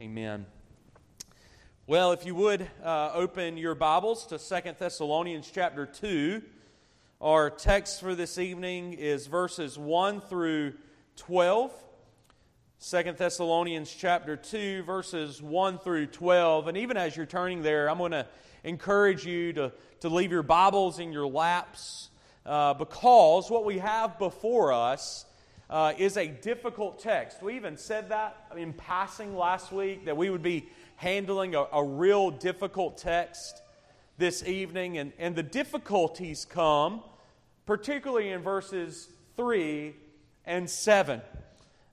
Amen. 0.00 0.46
Well, 1.86 2.12
if 2.12 2.24
you 2.24 2.34
would 2.34 2.66
uh, 2.82 3.10
open 3.12 3.58
your 3.58 3.74
Bibles 3.74 4.24
to 4.28 4.38
Second 4.38 4.78
Thessalonians 4.78 5.50
chapter 5.52 5.84
2, 5.84 6.40
our 7.20 7.50
text 7.50 8.00
for 8.00 8.14
this 8.14 8.38
evening 8.38 8.94
is 8.94 9.26
verses 9.26 9.76
1 9.76 10.22
through 10.22 10.72
12. 11.16 11.70
Second 12.78 13.18
Thessalonians 13.18 13.94
chapter 13.94 14.36
2, 14.36 14.84
verses 14.84 15.42
1 15.42 15.78
through 15.80 16.06
12. 16.06 16.68
And 16.68 16.78
even 16.78 16.96
as 16.96 17.14
you're 17.14 17.26
turning 17.26 17.60
there, 17.60 17.90
I'm 17.90 17.98
going 17.98 18.12
to 18.12 18.26
encourage 18.64 19.26
you 19.26 19.52
to, 19.52 19.70
to 20.00 20.08
leave 20.08 20.32
your 20.32 20.42
Bibles 20.42 20.98
in 20.98 21.12
your 21.12 21.26
laps 21.26 22.08
uh, 22.46 22.72
because 22.72 23.50
what 23.50 23.66
we 23.66 23.76
have 23.76 24.18
before 24.18 24.72
us 24.72 25.26
uh, 25.70 25.92
is 25.96 26.16
a 26.16 26.26
difficult 26.26 26.98
text. 26.98 27.42
We 27.42 27.54
even 27.54 27.76
said 27.76 28.08
that 28.08 28.44
in 28.56 28.72
passing 28.72 29.36
last 29.36 29.70
week 29.70 30.04
that 30.04 30.16
we 30.16 30.28
would 30.28 30.42
be 30.42 30.68
handling 30.96 31.54
a, 31.54 31.64
a 31.72 31.82
real 31.82 32.30
difficult 32.30 32.98
text 32.98 33.62
this 34.18 34.44
evening. 34.44 34.98
And, 34.98 35.12
and 35.18 35.36
the 35.36 35.44
difficulties 35.44 36.44
come 36.44 37.02
particularly 37.66 38.30
in 38.30 38.42
verses 38.42 39.08
3 39.36 39.94
and 40.44 40.68
7. 40.68 41.22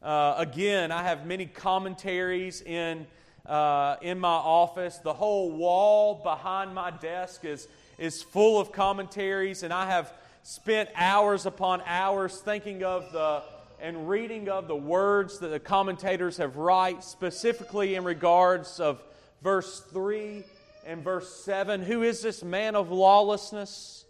Uh, 0.02 0.34
again, 0.38 0.92
I 0.92 1.04
have 1.04 1.28
many 1.28 1.46
commentaries 1.46 2.62
in, 2.64 3.06
uh, 3.46 3.98
in 4.02 4.20
my 4.20 4.28
office. 4.28 4.98
The 4.98 5.14
whole 5.14 5.52
wall 5.52 6.20
behind 6.24 6.74
my 6.74 6.90
desk 6.90 7.46
is, 7.46 7.68
is 8.00 8.24
full 8.24 8.60
of 8.60 8.72
commentaries, 8.72 9.62
and 9.62 9.72
I 9.72 9.86
have 9.86 10.14
spent 10.42 10.90
hours 10.96 11.46
upon 11.46 11.84
hours 11.86 12.38
thinking 12.38 12.84
of 12.84 13.12
the 13.12 13.44
and 13.80 14.10
reading 14.10 14.50
of 14.50 14.68
the 14.68 14.76
words 14.76 15.40
that 15.40 15.50
the 15.50 15.60
commentators 15.60 16.38
have 16.38 16.58
write, 16.58 17.04
specifically 17.04 17.96
in 17.96 18.04
regards 18.04 18.80
of 18.80 19.04
verse 19.44 19.82
3 19.92 20.44
and 20.86 21.04
verse 21.04 21.32
7. 21.44 21.82
Who 21.82 22.02
is 22.02 22.22
this 22.22 22.44
man 22.44 22.76
of 22.76 22.92
lawlessness? 22.92 24.06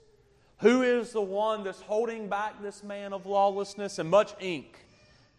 Who 0.60 0.84
is 0.84 1.12
the 1.12 1.22
one 1.22 1.64
that's 1.64 1.82
holding 1.82 2.30
back 2.30 2.62
this 2.62 2.82
man 2.82 3.12
of 3.12 3.26
lawlessness? 3.26 4.00
And 4.00 4.10
much 4.10 4.34
ink 4.40 4.86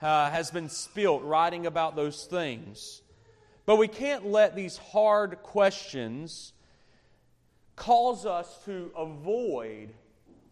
uh, 0.03 0.31
has 0.31 0.51
been 0.51 0.69
spilt 0.69 1.23
writing 1.23 1.67
about 1.67 1.97
those 1.97 2.25
things. 2.25 3.03
But 3.65 3.77
we 3.77 3.89
can't 3.89 4.27
let 4.27 4.55
these 4.55 4.77
hard 4.77 5.43
questions 5.43 6.53
cause 7.77 8.27
us 8.27 8.59
to 8.67 8.91
avoid 8.97 9.95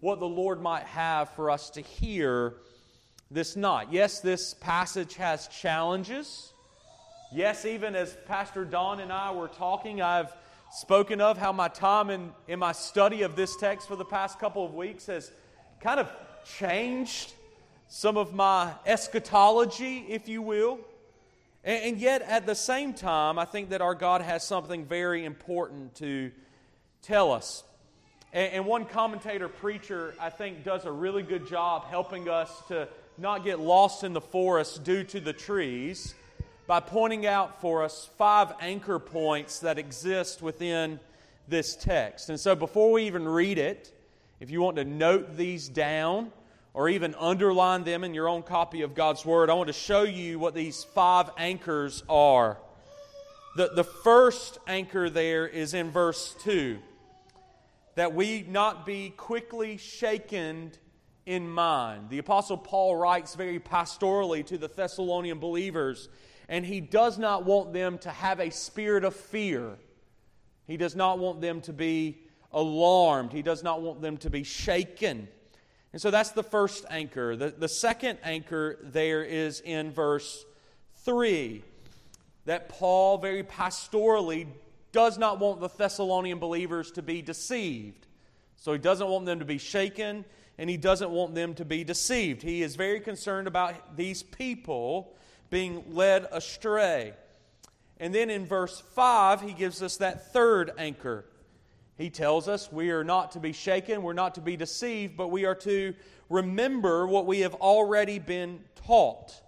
what 0.00 0.18
the 0.18 0.28
Lord 0.28 0.62
might 0.62 0.84
have 0.84 1.30
for 1.30 1.50
us 1.50 1.70
to 1.70 1.80
hear 1.80 2.54
this 3.30 3.56
night. 3.56 3.88
Yes, 3.90 4.20
this 4.20 4.54
passage 4.54 5.14
has 5.14 5.48
challenges. 5.48 6.52
Yes, 7.32 7.64
even 7.64 7.96
as 7.96 8.16
Pastor 8.26 8.64
Don 8.64 9.00
and 9.00 9.12
I 9.12 9.32
were 9.32 9.48
talking, 9.48 10.00
I've 10.00 10.32
spoken 10.70 11.20
of 11.20 11.36
how 11.36 11.52
my 11.52 11.68
time 11.68 12.10
in, 12.10 12.32
in 12.46 12.58
my 12.58 12.72
study 12.72 13.22
of 13.22 13.34
this 13.34 13.56
text 13.56 13.88
for 13.88 13.96
the 13.96 14.04
past 14.04 14.38
couple 14.38 14.64
of 14.64 14.74
weeks 14.74 15.06
has 15.06 15.32
kind 15.80 15.98
of 15.98 16.10
changed 16.44 17.34
some 17.88 18.16
of 18.16 18.32
my 18.32 18.72
eschatology, 18.84 20.06
if 20.08 20.28
you 20.28 20.42
will. 20.42 20.78
And, 21.64 21.84
and 21.84 21.98
yet, 21.98 22.22
at 22.22 22.46
the 22.46 22.54
same 22.54 22.94
time, 22.94 23.38
I 23.38 23.44
think 23.44 23.70
that 23.70 23.80
our 23.80 23.94
God 23.94 24.22
has 24.22 24.44
something 24.44 24.84
very 24.84 25.24
important 25.24 25.96
to 25.96 26.30
tell 27.02 27.32
us. 27.32 27.64
And, 28.32 28.52
and 28.52 28.66
one 28.66 28.84
commentator 28.84 29.48
preacher, 29.48 30.14
I 30.20 30.30
think, 30.30 30.62
does 30.62 30.84
a 30.84 30.92
really 30.92 31.22
good 31.22 31.48
job 31.48 31.86
helping 31.86 32.28
us 32.28 32.50
to 32.68 32.88
not 33.18 33.44
get 33.44 33.58
lost 33.58 34.04
in 34.04 34.12
the 34.12 34.20
forest 34.20 34.84
due 34.84 35.04
to 35.04 35.20
the 35.20 35.32
trees 35.32 36.14
by 36.66 36.80
pointing 36.80 37.26
out 37.26 37.60
for 37.60 37.82
us 37.82 38.10
five 38.18 38.52
anchor 38.60 38.98
points 38.98 39.60
that 39.60 39.78
exist 39.78 40.42
within 40.42 41.00
this 41.48 41.76
text. 41.76 42.28
And 42.28 42.38
so 42.38 42.54
before 42.54 42.92
we 42.92 43.04
even 43.04 43.26
read 43.26 43.58
it, 43.58 43.92
if 44.40 44.50
you 44.50 44.60
want 44.60 44.76
to 44.76 44.84
note 44.84 45.36
these 45.36 45.68
down 45.68 46.32
or 46.74 46.88
even 46.88 47.14
underline 47.14 47.84
them 47.84 48.04
in 48.04 48.12
your 48.12 48.28
own 48.28 48.42
copy 48.42 48.82
of 48.82 48.94
God's 48.94 49.24
Word, 49.24 49.48
I 49.48 49.54
want 49.54 49.68
to 49.68 49.72
show 49.72 50.02
you 50.02 50.38
what 50.38 50.54
these 50.54 50.84
five 50.84 51.30
anchors 51.38 52.02
are. 52.08 52.58
The, 53.56 53.70
the 53.74 53.84
first 53.84 54.58
anchor 54.66 55.08
there 55.08 55.46
is 55.46 55.72
in 55.72 55.90
verse 55.90 56.34
2 56.40 56.78
that 57.94 58.12
we 58.14 58.44
not 58.46 58.84
be 58.84 59.08
quickly 59.08 59.78
shaken 59.78 60.70
in 61.26 61.48
mind. 61.48 62.08
The 62.08 62.18
Apostle 62.18 62.56
Paul 62.56 62.96
writes 62.96 63.34
very 63.34 63.58
pastorally 63.58 64.46
to 64.46 64.56
the 64.56 64.68
Thessalonian 64.68 65.40
believers, 65.40 66.08
and 66.48 66.64
he 66.64 66.80
does 66.80 67.18
not 67.18 67.44
want 67.44 67.72
them 67.72 67.98
to 67.98 68.10
have 68.10 68.40
a 68.40 68.50
spirit 68.50 69.04
of 69.04 69.14
fear. 69.14 69.76
He 70.66 70.76
does 70.76 70.94
not 70.94 71.18
want 71.18 71.40
them 71.40 71.60
to 71.62 71.72
be 71.72 72.18
alarmed. 72.52 73.32
He 73.32 73.42
does 73.42 73.62
not 73.62 73.82
want 73.82 74.00
them 74.00 74.16
to 74.18 74.30
be 74.30 74.44
shaken. 74.44 75.28
And 75.92 76.00
so 76.00 76.10
that's 76.10 76.30
the 76.30 76.42
first 76.42 76.84
anchor. 76.90 77.36
The, 77.36 77.50
the 77.50 77.68
second 77.68 78.18
anchor 78.22 78.78
there 78.82 79.24
is 79.24 79.60
in 79.60 79.90
verse 79.90 80.44
3 81.04 81.62
that 82.44 82.68
Paul, 82.68 83.18
very 83.18 83.42
pastorally, 83.42 84.46
does 84.92 85.18
not 85.18 85.40
want 85.40 85.60
the 85.60 85.68
Thessalonian 85.68 86.38
believers 86.38 86.92
to 86.92 87.02
be 87.02 87.20
deceived. 87.20 88.06
So 88.56 88.72
he 88.72 88.78
doesn't 88.78 89.08
want 89.08 89.26
them 89.26 89.40
to 89.40 89.44
be 89.44 89.58
shaken 89.58 90.24
and 90.58 90.70
he 90.70 90.76
doesn't 90.76 91.10
want 91.10 91.34
them 91.34 91.54
to 91.54 91.64
be 91.64 91.84
deceived. 91.84 92.42
He 92.42 92.62
is 92.62 92.76
very 92.76 93.00
concerned 93.00 93.46
about 93.46 93.96
these 93.96 94.22
people 94.22 95.14
being 95.50 95.84
led 95.94 96.26
astray. 96.32 97.12
And 97.98 98.14
then 98.14 98.30
in 98.30 98.46
verse 98.46 98.80
5, 98.94 99.42
he 99.42 99.52
gives 99.52 99.82
us 99.82 99.98
that 99.98 100.32
third 100.32 100.72
anchor. 100.78 101.24
He 101.96 102.10
tells 102.10 102.46
us 102.46 102.70
we 102.70 102.90
are 102.90 103.04
not 103.04 103.32
to 103.32 103.40
be 103.40 103.52
shaken, 103.52 104.02
we're 104.02 104.12
not 104.12 104.34
to 104.34 104.40
be 104.40 104.56
deceived, 104.56 105.16
but 105.16 105.28
we 105.28 105.46
are 105.46 105.54
to 105.56 105.94
remember 106.28 107.06
what 107.06 107.26
we 107.26 107.40
have 107.40 107.54
already 107.54 108.18
been 108.18 108.60
taught. 108.86 109.40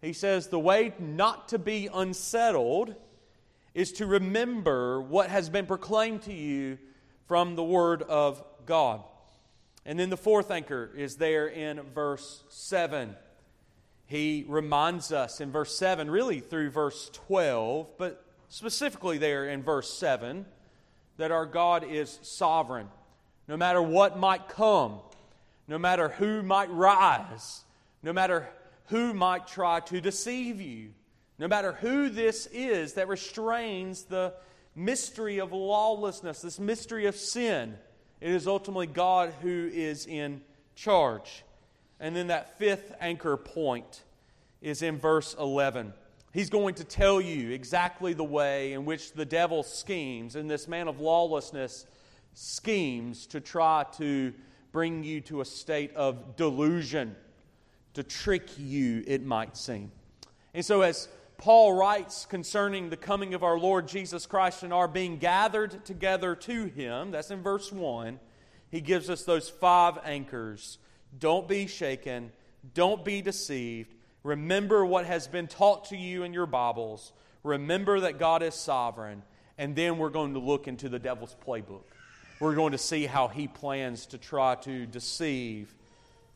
He 0.00 0.12
says 0.12 0.48
the 0.48 0.58
way 0.58 0.92
not 0.98 1.48
to 1.48 1.58
be 1.58 1.88
unsettled 1.92 2.94
is 3.74 3.92
to 3.92 4.06
remember 4.06 5.00
what 5.00 5.28
has 5.28 5.48
been 5.48 5.66
proclaimed 5.66 6.22
to 6.22 6.32
you 6.32 6.78
from 7.26 7.54
the 7.54 7.64
Word 7.64 8.02
of 8.02 8.42
God. 8.66 9.02
And 9.88 9.98
then 9.98 10.10
the 10.10 10.18
fourth 10.18 10.50
anchor 10.50 10.90
is 10.94 11.16
there 11.16 11.46
in 11.46 11.80
verse 11.94 12.44
7. 12.50 13.16
He 14.04 14.44
reminds 14.46 15.12
us 15.12 15.40
in 15.40 15.50
verse 15.50 15.74
7, 15.78 16.10
really 16.10 16.40
through 16.40 16.68
verse 16.68 17.08
12, 17.14 17.96
but 17.96 18.22
specifically 18.50 19.16
there 19.16 19.48
in 19.48 19.62
verse 19.62 19.90
7, 19.90 20.44
that 21.16 21.30
our 21.30 21.46
God 21.46 21.84
is 21.84 22.18
sovereign. 22.20 22.88
No 23.48 23.56
matter 23.56 23.80
what 23.80 24.18
might 24.18 24.50
come, 24.50 24.98
no 25.66 25.78
matter 25.78 26.10
who 26.10 26.42
might 26.42 26.70
rise, 26.70 27.64
no 28.02 28.12
matter 28.12 28.46
who 28.88 29.14
might 29.14 29.46
try 29.46 29.80
to 29.80 30.02
deceive 30.02 30.60
you, 30.60 30.90
no 31.38 31.48
matter 31.48 31.72
who 31.72 32.10
this 32.10 32.46
is 32.52 32.92
that 32.92 33.08
restrains 33.08 34.02
the 34.04 34.34
mystery 34.76 35.38
of 35.38 35.54
lawlessness, 35.54 36.42
this 36.42 36.60
mystery 36.60 37.06
of 37.06 37.16
sin, 37.16 37.78
it 38.20 38.30
is 38.30 38.46
ultimately 38.46 38.86
God 38.86 39.32
who 39.40 39.70
is 39.72 40.06
in 40.06 40.40
charge. 40.74 41.44
And 42.00 42.14
then 42.14 42.28
that 42.28 42.58
fifth 42.58 42.92
anchor 43.00 43.36
point 43.36 44.04
is 44.60 44.82
in 44.82 44.98
verse 44.98 45.34
11. 45.38 45.92
He's 46.32 46.50
going 46.50 46.74
to 46.76 46.84
tell 46.84 47.20
you 47.20 47.50
exactly 47.50 48.12
the 48.12 48.24
way 48.24 48.72
in 48.72 48.84
which 48.84 49.12
the 49.12 49.24
devil 49.24 49.62
schemes 49.62 50.36
and 50.36 50.50
this 50.50 50.68
man 50.68 50.88
of 50.88 51.00
lawlessness 51.00 51.86
schemes 52.34 53.26
to 53.28 53.40
try 53.40 53.84
to 53.96 54.32
bring 54.70 55.02
you 55.02 55.20
to 55.22 55.40
a 55.40 55.44
state 55.44 55.94
of 55.96 56.36
delusion, 56.36 57.16
to 57.94 58.02
trick 58.02 58.48
you, 58.58 59.02
it 59.06 59.24
might 59.24 59.56
seem. 59.56 59.90
And 60.54 60.64
so, 60.64 60.82
as 60.82 61.08
Paul 61.38 61.74
writes 61.74 62.26
concerning 62.26 62.90
the 62.90 62.96
coming 62.96 63.32
of 63.32 63.44
our 63.44 63.56
Lord 63.56 63.86
Jesus 63.86 64.26
Christ 64.26 64.64
and 64.64 64.72
our 64.72 64.88
being 64.88 65.18
gathered 65.18 65.84
together 65.84 66.34
to 66.34 66.64
him. 66.64 67.12
That's 67.12 67.30
in 67.30 67.42
verse 67.42 67.70
1. 67.70 68.18
He 68.72 68.80
gives 68.80 69.08
us 69.08 69.22
those 69.22 69.48
five 69.48 69.98
anchors. 70.04 70.78
Don't 71.16 71.46
be 71.46 71.68
shaken. 71.68 72.32
Don't 72.74 73.04
be 73.04 73.22
deceived. 73.22 73.94
Remember 74.24 74.84
what 74.84 75.06
has 75.06 75.28
been 75.28 75.46
taught 75.46 75.86
to 75.86 75.96
you 75.96 76.24
in 76.24 76.32
your 76.32 76.46
Bibles. 76.46 77.12
Remember 77.44 78.00
that 78.00 78.18
God 78.18 78.42
is 78.42 78.54
sovereign. 78.54 79.22
And 79.56 79.76
then 79.76 79.96
we're 79.96 80.10
going 80.10 80.34
to 80.34 80.40
look 80.40 80.66
into 80.66 80.88
the 80.88 80.98
devil's 80.98 81.36
playbook. 81.46 81.84
We're 82.40 82.56
going 82.56 82.72
to 82.72 82.78
see 82.78 83.06
how 83.06 83.28
he 83.28 83.46
plans 83.46 84.06
to 84.06 84.18
try 84.18 84.56
to 84.56 84.86
deceive 84.86 85.72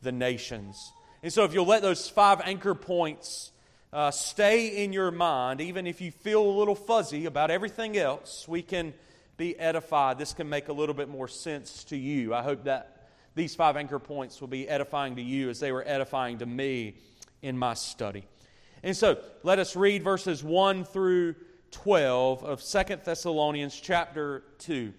the 0.01 0.13
nations. 0.13 0.93
And 1.21 1.31
so, 1.31 1.43
if 1.43 1.53
you'll 1.53 1.65
let 1.65 1.81
those 1.81 2.09
five 2.09 2.41
anchor 2.43 2.75
points 2.75 3.52
uh, 3.93 4.09
stay 4.09 4.83
in 4.83 4.91
your 4.91 5.11
mind, 5.11 5.61
even 5.61 5.85
if 5.85 6.01
you 6.01 6.09
feel 6.09 6.43
a 6.43 6.55
little 6.57 6.73
fuzzy 6.73 7.25
about 7.25 7.51
everything 7.51 7.95
else, 7.95 8.47
we 8.47 8.63
can 8.63 8.91
be 9.37 9.57
edified. 9.59 10.17
This 10.17 10.33
can 10.33 10.49
make 10.49 10.67
a 10.67 10.73
little 10.73 10.95
bit 10.95 11.09
more 11.09 11.27
sense 11.27 11.83
to 11.85 11.95
you. 11.95 12.33
I 12.33 12.41
hope 12.41 12.63
that 12.63 13.07
these 13.35 13.53
five 13.53 13.77
anchor 13.77 13.99
points 13.99 14.41
will 14.41 14.47
be 14.47 14.67
edifying 14.67 15.15
to 15.17 15.21
you 15.21 15.49
as 15.49 15.59
they 15.59 15.71
were 15.71 15.83
edifying 15.85 16.39
to 16.39 16.45
me 16.47 16.95
in 17.43 17.55
my 17.55 17.75
study. 17.75 18.25
And 18.81 18.97
so 18.97 19.19
let 19.43 19.59
us 19.59 19.75
read 19.75 20.03
verses 20.03 20.43
1 20.43 20.85
through 20.85 21.35
12 21.69 22.43
of 22.43 22.63
Second 22.63 23.01
Thessalonians 23.03 23.79
chapter 23.79 24.43
2. 24.57 24.91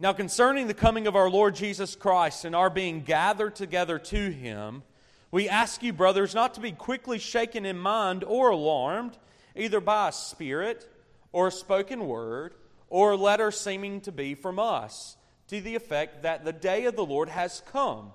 Now, 0.00 0.12
concerning 0.12 0.66
the 0.66 0.74
coming 0.74 1.06
of 1.06 1.14
our 1.14 1.30
Lord 1.30 1.54
Jesus 1.54 1.94
Christ 1.94 2.44
and 2.44 2.56
our 2.56 2.70
being 2.70 3.02
gathered 3.02 3.54
together 3.54 3.98
to 4.00 4.30
him, 4.30 4.82
we 5.30 5.48
ask 5.48 5.82
you, 5.82 5.92
brothers, 5.92 6.34
not 6.34 6.54
to 6.54 6.60
be 6.60 6.72
quickly 6.72 7.18
shaken 7.18 7.64
in 7.66 7.78
mind 7.78 8.24
or 8.24 8.50
alarmed, 8.50 9.18
either 9.54 9.80
by 9.80 10.08
a 10.08 10.12
spirit 10.12 10.88
or 11.32 11.48
a 11.48 11.52
spoken 11.52 12.06
word 12.06 12.54
or 12.88 13.12
a 13.12 13.16
letter 13.16 13.50
seeming 13.50 14.00
to 14.02 14.12
be 14.12 14.34
from 14.34 14.58
us, 14.58 15.16
to 15.48 15.60
the 15.60 15.74
effect 15.74 16.22
that 16.22 16.44
the 16.44 16.52
day 16.52 16.84
of 16.84 16.96
the 16.96 17.04
Lord 17.04 17.28
has 17.28 17.62
come. 17.70 18.12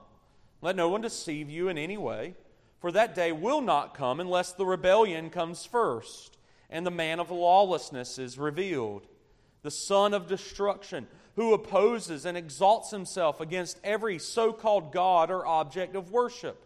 Let 0.61 0.75
no 0.75 0.89
one 0.89 1.01
deceive 1.01 1.49
you 1.49 1.67
in 1.67 1.77
any 1.77 1.97
way, 1.97 2.35
for 2.79 2.91
that 2.91 3.15
day 3.15 3.31
will 3.31 3.61
not 3.61 3.93
come 3.93 4.19
unless 4.19 4.53
the 4.53 4.65
rebellion 4.65 5.29
comes 5.29 5.65
first 5.65 6.37
and 6.69 6.85
the 6.85 6.91
man 6.91 7.19
of 7.19 7.29
lawlessness 7.29 8.17
is 8.17 8.37
revealed, 8.37 9.05
the 9.61 9.69
son 9.69 10.13
of 10.13 10.27
destruction 10.27 11.07
who 11.35 11.53
opposes 11.53 12.25
and 12.25 12.37
exalts 12.37 12.91
himself 12.91 13.39
against 13.41 13.79
every 13.83 14.17
so 14.17 14.51
called 14.53 14.91
God 14.91 15.29
or 15.29 15.45
object 15.45 15.95
of 15.95 16.11
worship, 16.11 16.65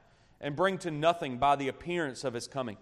and 0.41 0.55
bring 0.55 0.77
to 0.79 0.91
nothing 0.91 1.37
by 1.37 1.55
the 1.55 1.69
appearance 1.69 2.25
of 2.25 2.33
his 2.33 2.47
coming. 2.47 2.77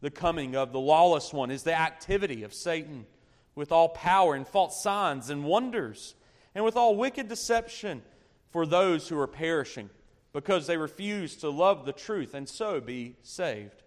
The 0.00 0.10
coming 0.10 0.54
of 0.56 0.72
the 0.72 0.80
lawless 0.80 1.32
one 1.32 1.50
is 1.50 1.64
the 1.64 1.78
activity 1.78 2.42
of 2.44 2.54
Satan 2.54 3.06
with 3.54 3.72
all 3.72 3.88
power 3.90 4.34
and 4.34 4.46
false 4.46 4.82
signs 4.82 5.28
and 5.30 5.44
wonders, 5.44 6.14
and 6.54 6.64
with 6.64 6.76
all 6.76 6.96
wicked 6.96 7.28
deception 7.28 8.02
for 8.50 8.66
those 8.66 9.08
who 9.08 9.18
are 9.18 9.26
perishing, 9.26 9.90
because 10.32 10.66
they 10.66 10.76
refuse 10.76 11.36
to 11.36 11.50
love 11.50 11.84
the 11.84 11.92
truth 11.92 12.34
and 12.34 12.48
so 12.48 12.80
be 12.80 13.16
saved. 13.22 13.82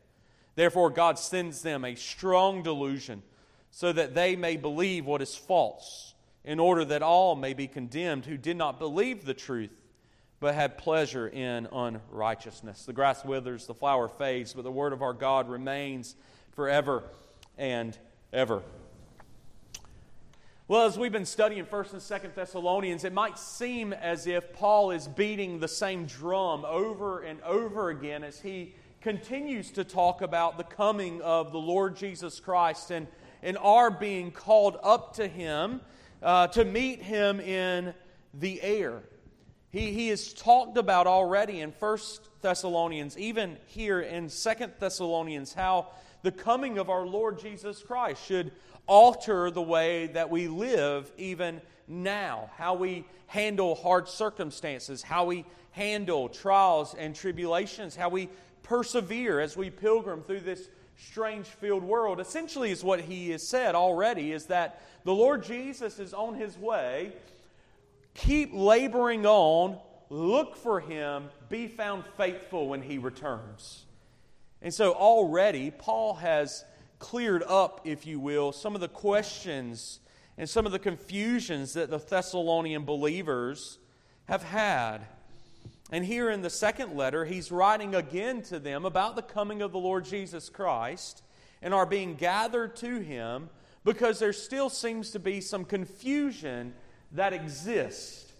Therefore, 0.56 0.90
God 0.90 1.20
sends 1.20 1.62
them 1.62 1.86
a 1.86 1.96
strong 1.96 2.64
delusion 2.64 3.24
so 3.72 3.94
that 3.94 4.16
they 4.16 4.36
may 4.36 4.58
believe 4.58 5.06
what 5.06 5.22
is 5.22 5.36
false 5.36 6.16
in 6.44 6.60
order 6.60 6.84
that 6.86 7.04
all 7.04 7.36
may 7.36 7.54
be 7.54 7.68
condemned 7.68 8.26
who 8.26 8.38
did 8.38 8.58
not 8.58 8.80
believe 8.80 9.26
the 9.26 9.34
truth, 9.34 9.77
but 10.40 10.54
had 10.54 10.78
pleasure 10.78 11.28
in 11.28 11.68
unrighteousness. 11.72 12.86
The 12.86 12.94
grass 12.94 13.26
withers, 13.26 13.66
the 13.66 13.74
flower 13.74 14.08
fades, 14.08 14.54
but 14.54 14.64
the 14.64 14.72
word 14.72 14.94
of 14.94 15.02
our 15.02 15.14
God 15.14 15.50
remains 15.50 16.16
forever 16.52 17.04
and 17.58 17.98
ever. 18.32 18.62
Well, 20.70 20.86
as 20.86 20.98
we've 20.98 21.14
been 21.14 21.26
studying 21.26 21.64
1st 21.64 21.94
and 21.94 22.02
2nd 22.02 22.36
Thessalonians, 22.36 23.06
it 23.06 23.14
might 23.14 23.40
seem 23.40 23.94
as 23.94 24.28
if 24.28 24.52
Paul 24.52 24.92
is 24.92 25.08
beating 25.08 25.60
the 25.60 25.68
same 25.68 26.06
drum 26.06 26.66
over 26.66 27.22
and 27.22 27.42
over 27.44 27.90
again 27.90 28.24
as 28.24 28.42
he 28.42 28.76
continues 29.00 29.72
to 29.72 29.86
talk 29.86 30.22
about 30.22 30.58
the 30.58 30.66
coming 30.66 31.22
of 31.22 31.54
the 31.54 31.58
Lord 31.58 31.96
Jesus 31.96 32.42
Christ 32.42 32.92
and, 32.92 33.08
and 33.42 33.58
our 33.60 33.90
being 33.90 34.30
called 34.30 34.78
up 34.84 35.16
to 35.16 35.28
him 35.30 35.80
uh, 36.22 36.48
to 36.48 36.66
meet 36.66 37.02
him 37.02 37.40
in 37.40 37.94
the 38.34 38.62
air. 38.62 39.04
He, 39.72 39.92
he 39.92 40.10
is 40.10 40.34
talked 40.34 40.78
about 40.78 41.08
already 41.08 41.62
in 41.62 41.72
First 41.72 42.30
Thessalonians, 42.42 43.18
even 43.18 43.58
here 43.68 44.00
in 44.00 44.30
Second 44.30 44.74
Thessalonians, 44.80 45.54
how 45.54 45.88
the 46.24 46.32
coming 46.32 46.78
of 46.78 46.90
our 46.90 47.06
Lord 47.06 47.40
Jesus 47.40 47.82
Christ 47.84 48.26
should 48.26 48.52
alter 48.88 49.52
the 49.52 49.62
way 49.62 50.08
that 50.08 50.30
we 50.30 50.48
live 50.48 51.12
even 51.18 51.62
now, 51.88 52.50
how 52.58 52.76
we 52.76 53.06
handle 53.28 53.76
hard 53.76 54.08
circumstances, 54.08 55.02
how 55.02 55.26
we 55.26 55.46
handle 55.72 56.30
trials 56.30 56.96
and 56.96 57.14
tribulations, 57.14 57.96
how 57.96 58.10
we 58.10 58.30
persevere 58.64 59.40
as 59.40 59.56
we 59.56 59.70
pilgrim 59.70 60.24
through 60.24 60.40
this 60.40 60.70
strange 60.98 61.46
filled 61.46 61.84
world. 61.84 62.20
Essentially, 62.20 62.72
is 62.72 62.84
what 62.84 63.02
he 63.02 63.30
has 63.32 63.48
said 63.48 63.76
already 63.76 64.32
is 64.32 64.48
that 64.48 64.82
the 65.04 65.14
Lord 65.14 65.44
Jesus 65.44 66.00
is 66.00 66.14
on 66.14 66.36
his 66.36 66.58
way. 66.58 67.14
Keep 68.18 68.50
laboring 68.54 69.26
on. 69.26 69.78
Look 70.10 70.56
for 70.56 70.80
him. 70.80 71.30
Be 71.50 71.68
found 71.68 72.04
faithful 72.18 72.68
when 72.68 72.82
he 72.82 72.98
returns. 72.98 73.86
And 74.62 74.74
so, 74.74 74.94
already, 74.94 75.72
Paul 75.72 76.16
has 76.16 76.66
cleared 77.00 77.44
up, 77.44 77.82
if 77.86 78.08
you 78.08 78.20
will, 78.20 78.52
some 78.52 78.74
of 78.74 78.82
the 78.82 78.88
questions 78.88 80.00
and 80.38 80.50
some 80.50 80.66
of 80.66 80.72
the 80.72 80.80
confusions 80.80 81.74
that 81.74 81.92
the 81.92 82.00
Thessalonian 82.00 82.86
believers 82.86 83.78
have 84.26 84.44
had. 84.44 85.00
And 85.92 86.04
here 86.04 86.32
in 86.32 86.42
the 86.42 86.50
second 86.50 86.98
letter, 86.98 87.24
he's 87.24 87.52
writing 87.52 87.94
again 87.94 88.42
to 88.44 88.60
them 88.60 88.84
about 88.84 89.16
the 89.16 89.22
coming 89.22 89.62
of 89.62 89.72
the 89.72 89.78
Lord 89.78 90.06
Jesus 90.06 90.50
Christ 90.50 91.22
and 91.62 91.74
are 91.74 91.86
being 91.86 92.16
gathered 92.16 92.76
to 92.78 93.00
him 93.00 93.50
because 93.84 94.20
there 94.20 94.34
still 94.34 94.70
seems 94.70 95.12
to 95.12 95.20
be 95.20 95.40
some 95.40 95.64
confusion 95.64 96.74
that 97.12 97.34
exist. 97.34 98.32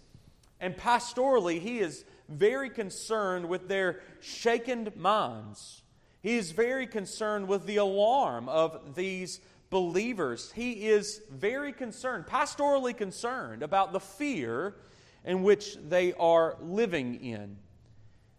And 0.60 0.76
pastorally, 0.76 1.60
he 1.60 1.80
is 1.80 2.04
very 2.30 2.70
concerned 2.70 3.48
with 3.48 3.68
their 3.68 4.02
shaken 4.20 4.92
minds. 4.96 5.82
He 6.22 6.38
is 6.38 6.52
very 6.52 6.88
concerned 6.88 7.48
with 7.48 7.66
the 7.66 7.78
alarm 7.78 8.50
of 8.50 8.96
these 8.96 9.40
believers. 9.70 10.52
He 10.52 10.88
is 10.88 11.22
very 11.32 11.72
concerned, 11.72 12.26
pastorally 12.26 12.96
concerned, 12.96 13.64
about 13.64 13.94
the 13.94 14.00
fear 14.00 14.76
in 15.24 15.44
which 15.44 15.78
they 15.78 16.14
are 16.14 16.58
living 16.62 17.24
in. 17.24 17.58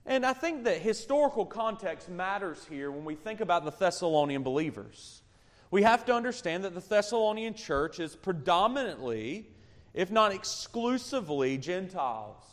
And 0.06 0.24
I 0.24 0.32
think 0.32 0.64
that 0.64 0.78
historical 0.78 1.44
context 1.44 2.08
matters 2.08 2.66
here 2.68 2.90
when 2.90 3.04
we 3.04 3.14
think 3.14 3.40
about 3.40 3.64
the 3.64 3.70
Thessalonian 3.70 4.42
believers 4.42 5.22
we 5.70 5.82
have 5.82 6.04
to 6.06 6.14
understand 6.14 6.64
that 6.64 6.74
the 6.74 6.80
Thessalonian 6.80 7.54
church 7.54 8.00
is 8.00 8.16
predominantly, 8.16 9.46
if 9.98 10.12
not 10.12 10.32
exclusively, 10.32 11.58
Gentiles. 11.58 12.44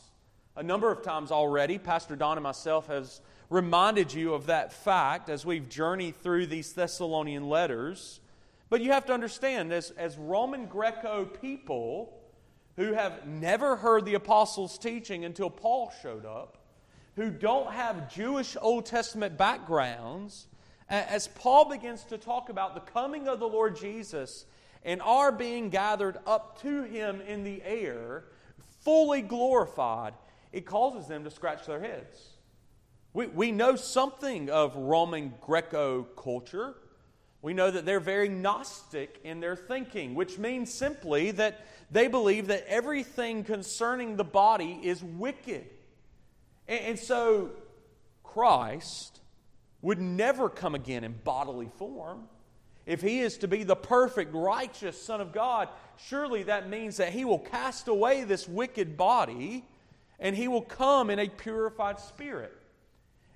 A 0.55 0.63
number 0.63 0.91
of 0.91 1.03
times 1.03 1.29
already, 1.29 1.77
Pastor 1.77 2.15
Don 2.15 2.37
and 2.37 2.43
myself 2.43 2.87
has 2.87 3.21
reminded 3.51 4.11
you 4.11 4.33
of 4.33 4.47
that 4.47 4.73
fact 4.73 5.29
as 5.29 5.45
we've 5.45 5.69
journeyed 5.69 6.15
through 6.15 6.47
these 6.47 6.73
Thessalonian 6.73 7.47
letters. 7.47 8.19
But 8.67 8.81
you 8.81 8.93
have 8.93 9.05
to 9.05 9.13
understand, 9.13 9.71
as, 9.71 9.91
as 9.91 10.17
Roman 10.17 10.65
Greco 10.65 11.25
people 11.25 12.19
who 12.77 12.93
have 12.93 13.27
never 13.27 13.75
heard 13.75 14.05
the 14.05 14.15
apostles' 14.15 14.79
teaching 14.79 15.23
until 15.23 15.51
Paul 15.51 15.93
showed 16.01 16.25
up, 16.25 16.57
who 17.15 17.29
don't 17.29 17.71
have 17.71 18.11
Jewish 18.11 18.57
Old 18.59 18.87
Testament 18.87 19.37
backgrounds, 19.37 20.47
as 20.89 21.27
Paul 21.27 21.69
begins 21.69 22.05
to 22.05 22.17
talk 22.17 22.49
about 22.49 22.73
the 22.73 22.91
coming 22.91 23.27
of 23.27 23.39
the 23.39 23.47
Lord 23.47 23.75
Jesus 23.77 24.47
and 24.85 25.01
are 25.01 25.31
being 25.31 25.69
gathered 25.69 26.17
up 26.25 26.61
to 26.61 26.83
him 26.83 27.19
in 27.21 27.43
the 27.43 27.61
air, 27.63 28.25
fully 28.83 29.21
glorified, 29.21 30.13
it 30.53 30.65
causes 30.65 31.07
them 31.07 31.23
to 31.23 31.31
scratch 31.31 31.65
their 31.65 31.81
heads. 31.81 32.35
We, 33.11 33.27
we 33.27 33.51
know 33.51 33.75
something 33.75 34.49
of 34.49 34.75
Roman 34.75 35.33
Greco 35.41 36.03
culture. 36.03 36.75
We 37.41 37.53
know 37.53 37.71
that 37.71 37.85
they're 37.85 37.99
very 37.99 38.29
Gnostic 38.29 39.19
in 39.23 39.39
their 39.39 39.55
thinking, 39.55 40.13
which 40.13 40.37
means 40.37 40.71
simply 40.71 41.31
that 41.31 41.65
they 41.89 42.07
believe 42.07 42.47
that 42.47 42.65
everything 42.67 43.43
concerning 43.43 44.17
the 44.17 44.23
body 44.23 44.79
is 44.83 45.03
wicked. 45.03 45.65
And, 46.67 46.79
and 46.81 46.99
so, 46.99 47.51
Christ 48.23 49.19
would 49.81 49.99
never 49.99 50.49
come 50.49 50.75
again 50.75 51.03
in 51.03 51.15
bodily 51.23 51.69
form. 51.77 52.27
If 52.85 53.01
he 53.01 53.19
is 53.19 53.37
to 53.39 53.47
be 53.47 53.63
the 53.63 53.75
perfect, 53.75 54.33
righteous 54.33 55.01
Son 55.01 55.19
of 55.19 55.31
God, 55.31 55.69
surely 55.97 56.43
that 56.43 56.69
means 56.69 56.97
that 56.97 57.13
he 57.13 57.25
will 57.25 57.39
cast 57.39 57.87
away 57.87 58.23
this 58.23 58.47
wicked 58.47 58.95
body 58.95 59.65
and 60.19 60.35
he 60.35 60.47
will 60.47 60.61
come 60.61 61.09
in 61.09 61.19
a 61.19 61.27
purified 61.27 61.99
spirit. 61.99 62.55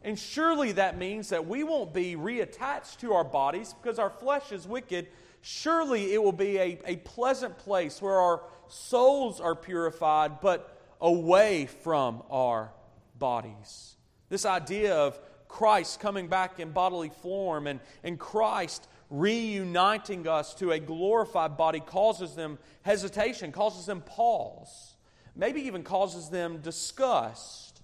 And 0.01 0.17
surely 0.17 0.73
that 0.73 0.97
means 0.97 1.29
that 1.29 1.47
we 1.47 1.63
won't 1.63 1.93
be 1.93 2.15
reattached 2.15 2.99
to 2.99 3.13
our 3.13 3.23
bodies 3.23 3.73
because 3.73 3.99
our 3.99 4.09
flesh 4.09 4.51
is 4.51 4.67
wicked. 4.67 5.07
Surely 5.41 6.13
it 6.13 6.23
will 6.23 6.31
be 6.31 6.57
a, 6.57 6.79
a 6.85 6.95
pleasant 6.97 7.57
place 7.57 8.01
where 8.01 8.17
our 8.17 8.43
souls 8.67 9.41
are 9.41 9.55
purified, 9.55 10.39
but 10.41 10.77
away 11.01 11.65
from 11.65 12.23
our 12.29 12.71
bodies. 13.17 13.95
This 14.29 14.45
idea 14.45 14.95
of 14.95 15.19
Christ 15.47 15.99
coming 15.99 16.27
back 16.27 16.59
in 16.59 16.71
bodily 16.71 17.09
form 17.09 17.67
and, 17.67 17.79
and 18.03 18.17
Christ 18.19 18.87
reuniting 19.09 20.27
us 20.27 20.53
to 20.55 20.71
a 20.71 20.79
glorified 20.79 21.57
body 21.57 21.79
causes 21.79 22.35
them 22.35 22.59
hesitation, 22.83 23.51
causes 23.51 23.85
them 23.85 24.01
pause, 24.01 24.95
maybe 25.35 25.61
even 25.61 25.83
causes 25.83 26.29
them 26.29 26.59
disgust. 26.61 27.81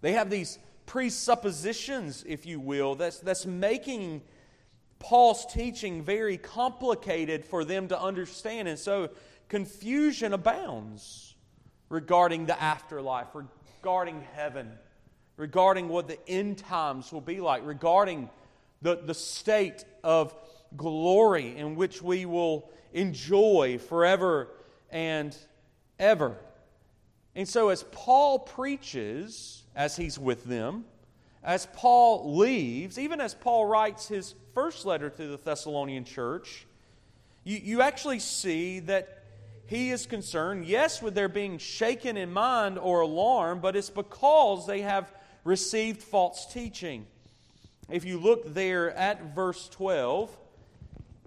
They 0.00 0.12
have 0.12 0.30
these 0.30 0.58
presuppositions, 0.86 2.24
if 2.26 2.44
you 2.44 2.60
will, 2.60 2.94
that's, 2.94 3.20
that's 3.20 3.46
making 3.46 4.22
Paul's 4.98 5.46
teaching 5.46 6.02
very 6.02 6.36
complicated 6.36 7.44
for 7.44 7.64
them 7.64 7.88
to 7.88 8.00
understand. 8.00 8.68
And 8.68 8.78
so 8.78 9.10
confusion 9.48 10.32
abounds 10.32 11.34
regarding 11.88 12.46
the 12.46 12.60
afterlife, 12.60 13.28
regarding 13.34 14.22
heaven, 14.34 14.72
regarding 15.36 15.88
what 15.88 16.08
the 16.08 16.18
end 16.28 16.58
times 16.58 17.12
will 17.12 17.20
be 17.20 17.40
like, 17.40 17.66
regarding 17.66 18.30
the, 18.82 18.96
the 18.96 19.14
state 19.14 19.84
of 20.02 20.34
glory 20.76 21.56
in 21.56 21.76
which 21.76 22.02
we 22.02 22.26
will 22.26 22.70
enjoy 22.92 23.78
forever 23.78 24.48
and 24.90 25.36
ever. 25.98 26.36
And 27.34 27.48
so, 27.48 27.68
as 27.68 27.82
Paul 27.90 28.38
preaches, 28.38 29.64
as 29.74 29.96
he's 29.96 30.18
with 30.18 30.44
them, 30.44 30.84
as 31.42 31.66
Paul 31.74 32.36
leaves, 32.36 32.98
even 32.98 33.20
as 33.20 33.34
Paul 33.34 33.66
writes 33.66 34.08
his 34.08 34.34
first 34.54 34.86
letter 34.86 35.10
to 35.10 35.26
the 35.26 35.36
Thessalonian 35.36 36.04
church, 36.04 36.66
you, 37.42 37.58
you 37.62 37.82
actually 37.82 38.20
see 38.20 38.80
that 38.80 39.24
he 39.66 39.90
is 39.90 40.06
concerned, 40.06 40.64
yes, 40.66 41.02
with 41.02 41.14
their 41.14 41.28
being 41.28 41.58
shaken 41.58 42.16
in 42.16 42.32
mind 42.32 42.78
or 42.78 43.00
alarmed, 43.00 43.62
but 43.62 43.76
it's 43.76 43.90
because 43.90 44.66
they 44.66 44.82
have 44.82 45.12
received 45.42 46.02
false 46.02 46.46
teaching. 46.46 47.06
If 47.90 48.04
you 48.04 48.18
look 48.18 48.54
there 48.54 48.92
at 48.92 49.34
verse 49.34 49.68
12, 49.68 50.34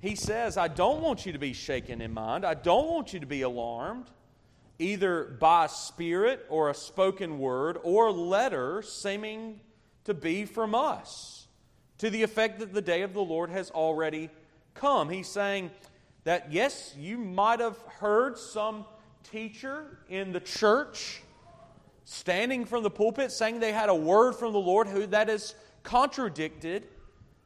he 0.08 0.16
says, 0.16 0.58
I 0.58 0.70
don't 0.70 1.02
want 1.02 1.26
you 1.26 1.34
to 1.34 1.40
be 1.40 1.54
shaken 1.54 2.02
in 2.02 2.14
mind. 2.14 2.46
I 2.46 2.54
don't 2.54 2.88
want 2.88 3.14
you 3.14 3.20
to 3.20 3.26
be 3.26 3.42
alarmed, 3.42 4.06
either 4.80 5.26
by 5.26 5.66
a 5.66 5.70
spirit 5.70 6.46
or 6.50 6.70
a 6.70 6.74
spoken 6.74 7.40
word 7.40 7.78
or 7.84 8.12
letter 8.12 8.82
seeming 8.82 9.60
to 10.06 10.14
be 10.14 10.46
from 10.46 10.74
us, 10.74 11.48
to 11.98 12.10
the 12.10 12.24
effect 12.24 12.60
that 12.60 12.74
the 12.74 12.82
day 12.82 13.02
of 13.02 13.14
the 13.14 13.24
Lord 13.24 13.50
has 13.50 13.70
already 13.72 14.30
come. 14.76 15.10
He's 15.10 15.28
saying 15.28 15.72
that, 16.24 16.54
yes, 16.54 16.94
you 16.98 17.18
might 17.18 17.60
have 17.60 17.78
heard 18.00 18.38
some 18.38 18.86
teacher 19.30 20.00
in 20.08 20.32
the 20.32 20.40
church 20.40 21.22
standing 22.06 22.64
from 22.64 22.84
the 22.84 22.90
pulpit 22.90 23.32
saying 23.32 23.60
they 23.60 23.74
had 23.74 23.90
a 23.90 23.96
word 23.96 24.34
from 24.36 24.54
the 24.54 24.60
Lord 24.60 24.88
who 24.88 25.06
that 25.08 25.28
has 25.28 25.56
contradicted 25.84 26.88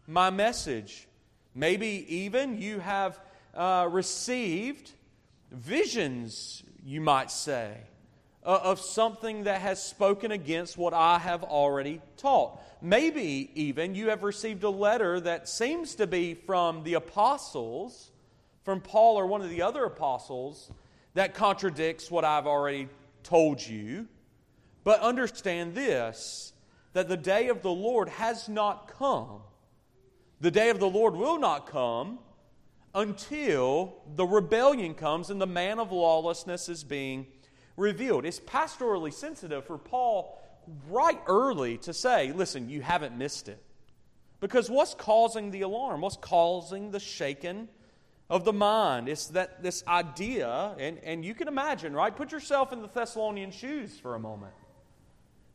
my 0.05 0.29
message. 0.29 1.07
Maybe 1.53 2.05
even 2.07 2.61
you 2.61 2.79
have 2.79 3.19
uh, 3.53 3.87
received 3.91 4.91
visions, 5.51 6.63
you 6.83 7.01
might 7.01 7.29
say, 7.29 7.75
uh, 8.43 8.59
of 8.63 8.79
something 8.79 9.43
that 9.43 9.61
has 9.61 9.83
spoken 9.83 10.31
against 10.31 10.77
what 10.77 10.93
I 10.93 11.19
have 11.19 11.43
already 11.43 12.01
taught. 12.17 12.61
Maybe 12.81 13.51
even 13.53 13.93
you 13.93 14.09
have 14.09 14.23
received 14.23 14.63
a 14.63 14.69
letter 14.69 15.19
that 15.19 15.47
seems 15.49 15.95
to 15.95 16.07
be 16.07 16.33
from 16.33 16.83
the 16.83 16.95
apostles, 16.95 18.11
from 18.63 18.81
Paul 18.81 19.17
or 19.17 19.27
one 19.27 19.41
of 19.41 19.49
the 19.49 19.61
other 19.61 19.83
apostles, 19.83 20.71
that 21.13 21.33
contradicts 21.33 22.09
what 22.09 22.23
I've 22.23 22.47
already 22.47 22.87
told 23.23 23.61
you. 23.65 24.07
But 24.83 25.01
understand 25.01 25.75
this 25.75 26.53
that 26.93 27.07
the 27.07 27.17
day 27.17 27.49
of 27.49 27.61
the 27.61 27.71
Lord 27.71 28.09
has 28.09 28.49
not 28.49 28.87
come 28.97 29.41
the 30.41 30.51
day 30.51 30.69
of 30.69 30.79
the 30.79 30.89
Lord 30.89 31.15
will 31.15 31.39
not 31.39 31.67
come 31.67 32.19
until 32.93 33.95
the 34.15 34.25
rebellion 34.25 34.95
comes 34.95 35.29
and 35.29 35.39
the 35.39 35.47
man 35.47 35.79
of 35.79 35.91
lawlessness 35.91 36.67
is 36.67 36.83
being 36.83 37.27
revealed. 37.77 38.25
It's 38.25 38.39
pastorally 38.39 39.13
sensitive 39.13 39.65
for 39.65 39.77
Paul 39.77 40.37
right 40.89 41.19
early 41.27 41.77
to 41.79 41.93
say, 41.93 42.33
listen, 42.33 42.69
you 42.69 42.81
haven't 42.81 43.17
missed 43.17 43.47
it. 43.47 43.63
Because 44.39 44.69
what's 44.69 44.95
causing 44.95 45.51
the 45.51 45.61
alarm? 45.61 46.01
What's 46.01 46.17
causing 46.17 46.89
the 46.89 46.99
shaken 46.99 47.69
of 48.27 48.43
the 48.43 48.53
mind? 48.53 49.07
It's 49.07 49.27
that 49.27 49.61
this 49.61 49.83
idea, 49.87 50.75
and, 50.79 50.97
and 51.03 51.23
you 51.23 51.35
can 51.35 51.47
imagine, 51.47 51.93
right? 51.93 52.15
Put 52.15 52.31
yourself 52.31 52.73
in 52.73 52.81
the 52.81 52.87
Thessalonian 52.87 53.51
shoes 53.51 53.99
for 53.99 54.15
a 54.15 54.19
moment. 54.19 54.53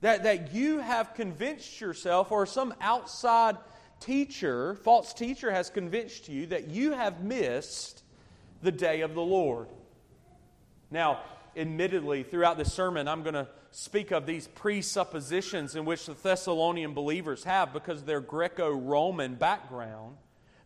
That, 0.02 0.22
that 0.22 0.54
you 0.54 0.78
have 0.78 1.14
convinced 1.14 1.80
yourself, 1.80 2.30
or 2.30 2.46
some 2.46 2.74
outside 2.80 3.56
teacher, 4.00 4.74
false 4.76 5.12
teacher, 5.12 5.50
has 5.50 5.70
convinced 5.70 6.28
you 6.28 6.46
that 6.46 6.70
you 6.70 6.92
have 6.92 7.22
missed 7.22 8.02
the 8.62 8.72
day 8.72 9.00
of 9.00 9.14
the 9.14 9.22
Lord. 9.22 9.68
Now, 10.90 11.20
admittedly, 11.56 12.22
throughout 12.22 12.58
this 12.58 12.72
sermon, 12.72 13.08
I'm 13.08 13.22
going 13.22 13.34
to 13.34 13.48
speak 13.70 14.10
of 14.10 14.26
these 14.26 14.46
presuppositions 14.48 15.76
in 15.76 15.84
which 15.84 16.06
the 16.06 16.14
Thessalonian 16.14 16.94
believers 16.94 17.44
have 17.44 17.72
because 17.72 18.00
of 18.00 18.06
their 18.06 18.20
Greco 18.20 18.70
Roman 18.70 19.34
background. 19.34 20.16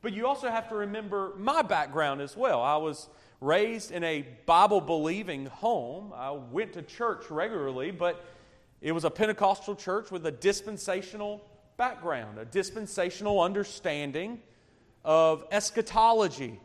But 0.02 0.12
you 0.12 0.26
also 0.26 0.49
have 0.49 0.68
to 0.68 0.76
remember 0.76 1.32
my 1.37 1.62
background 1.62 2.20
as 2.20 2.37
well. 2.37 2.62
I 2.62 2.76
was 2.76 3.08
raised 3.40 3.90
in 3.90 4.04
a 4.04 4.26
Bible 4.46 4.80
believing 4.80 5.46
home. 5.46 6.12
I 6.14 6.30
went 6.30 6.75
to 6.75 6.82
church 6.82 7.30
regularly, 7.30 7.90
but 7.90 8.25
it 8.80 8.92
was 8.92 9.04
a 9.04 9.10
Pentecostal 9.10 9.75
church 9.75 10.10
with 10.10 10.25
a 10.26 10.30
dispensational 10.30 11.44
background, 11.80 12.38
a 12.38 12.44
dispensational 12.44 13.40
understanding 13.40 14.38
of 15.02 15.46
eschatology. 15.50 16.60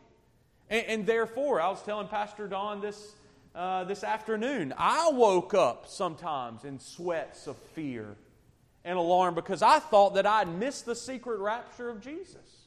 And, 0.68 0.86
and 0.86 1.06
therefore, 1.06 1.58
I 1.58 1.70
was 1.70 1.82
telling 1.82 2.06
Pastor 2.08 2.46
Don 2.46 2.82
this, 2.82 3.14
uh, 3.54 3.84
this 3.84 4.04
afternoon, 4.04 4.74
I 4.76 5.08
woke 5.10 5.54
up 5.54 5.86
sometimes 5.88 6.64
in 6.64 6.78
sweats 6.78 7.46
of 7.46 7.56
fear 7.56 8.14
and 8.84 8.98
alarm 8.98 9.34
because 9.34 9.62
I 9.62 9.78
thought 9.78 10.16
that 10.16 10.26
I'd 10.26 10.48
missed 10.48 10.84
the 10.84 10.94
secret 10.94 11.40
rapture 11.40 11.88
of 11.88 12.02
Jesus. 12.02 12.66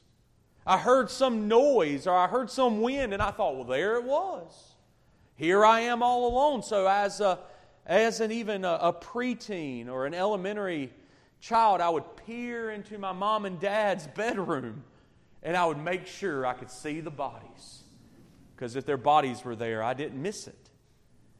I 0.66 0.76
heard 0.76 1.08
some 1.08 1.46
noise 1.46 2.08
or 2.08 2.16
I 2.16 2.26
heard 2.26 2.50
some 2.50 2.80
wind, 2.82 3.14
and 3.14 3.22
I 3.22 3.30
thought, 3.30 3.54
well, 3.54 3.64
there 3.64 3.94
it 3.94 4.02
was. 4.02 4.74
Here 5.36 5.64
I 5.64 5.82
am 5.82 6.02
all 6.02 6.26
alone. 6.26 6.64
So, 6.64 6.88
as, 6.88 7.20
a, 7.20 7.38
as 7.86 8.18
an 8.18 8.32
even 8.32 8.64
a, 8.64 8.76
a 8.82 8.92
preteen 8.92 9.88
or 9.88 10.04
an 10.04 10.14
elementary 10.14 10.90
child, 11.40 11.80
I 11.80 11.88
would 11.88 12.16
peer 12.26 12.70
into 12.70 12.98
my 12.98 13.12
mom 13.12 13.44
and 13.44 13.58
dad's 13.58 14.06
bedroom 14.06 14.84
and 15.42 15.56
I 15.56 15.64
would 15.66 15.78
make 15.78 16.06
sure 16.06 16.46
I 16.46 16.52
could 16.52 16.70
see 16.70 17.00
the 17.00 17.10
bodies. 17.10 17.82
Because 18.54 18.76
if 18.76 18.84
their 18.84 18.98
bodies 18.98 19.44
were 19.44 19.56
there, 19.56 19.82
I 19.82 19.94
didn't 19.94 20.20
miss 20.20 20.46
it. 20.46 20.68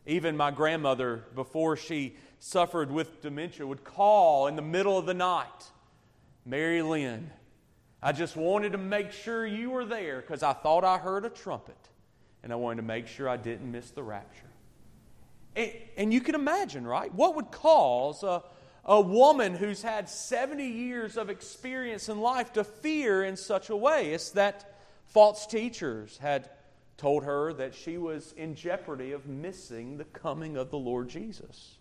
Even 0.07 0.37
my 0.37 0.51
grandmother, 0.51 1.25
before 1.35 1.77
she 1.77 2.17
suffered 2.39 2.91
with 2.91 3.21
dementia, 3.21 3.67
would 3.67 3.85
call 3.85 4.47
in 4.47 4.57
the 4.57 4.63
middle 4.63 4.97
of 4.97 5.05
the 5.05 5.15
night 5.15 5.71
Mary 6.47 6.81
Lynn, 6.81 7.31
I 8.03 8.13
just 8.13 8.35
wanted 8.35 8.73
to 8.73 8.79
make 8.79 9.13
sure 9.13 9.47
you 9.47 9.71
were 9.71 9.85
there 9.85 10.23
because 10.23 10.43
I 10.43 10.55
thought 10.55 10.85
I 10.85 10.97
heard 10.97 11.27
a 11.27 11.31
trumpet 11.31 11.77
and 12.43 12.51
I 12.51 12.57
wanted 12.57 12.77
to 12.77 12.83
make 12.83 13.07
sure 13.07 13.29
I 13.29 13.37
didn't 13.37 13.71
miss 13.71 13.91
the 13.91 14.03
rapture. 14.03 14.47
And, 15.55 15.73
and 15.99 16.15
you 16.15 16.23
can 16.23 16.35
imagine, 16.35 16.87
right? 16.87 17.13
What 17.13 17.37
would 17.37 17.51
cause 17.51 18.23
a, 18.23 18.43
a 18.85 19.01
woman 19.01 19.55
who's 19.55 19.83
had 19.83 20.09
70 20.09 20.65
years 20.67 21.17
of 21.17 21.31
experience 21.31 22.09
in 22.09 22.21
life 22.21 22.53
to 22.55 22.65
fear 22.65 23.23
in 23.23 23.37
such 23.37 23.71
a 23.71 23.77
way. 23.77 24.13
It's 24.13 24.31
that 24.31 24.79
false 25.07 25.47
teachers 25.47 26.19
had 26.19 26.49
told 26.97 27.25
her 27.25 27.53
that 27.55 27.75
she 27.75 27.99
was 27.99 28.33
in 28.33 28.55
jeopardy 28.55 29.13
of 29.13 29.27
missing 29.27 29.97
the 29.97 30.05
coming 30.05 30.57
of 30.57 30.71
the 30.71 30.79
Lord 30.79 31.09
Jesus. 31.09 31.79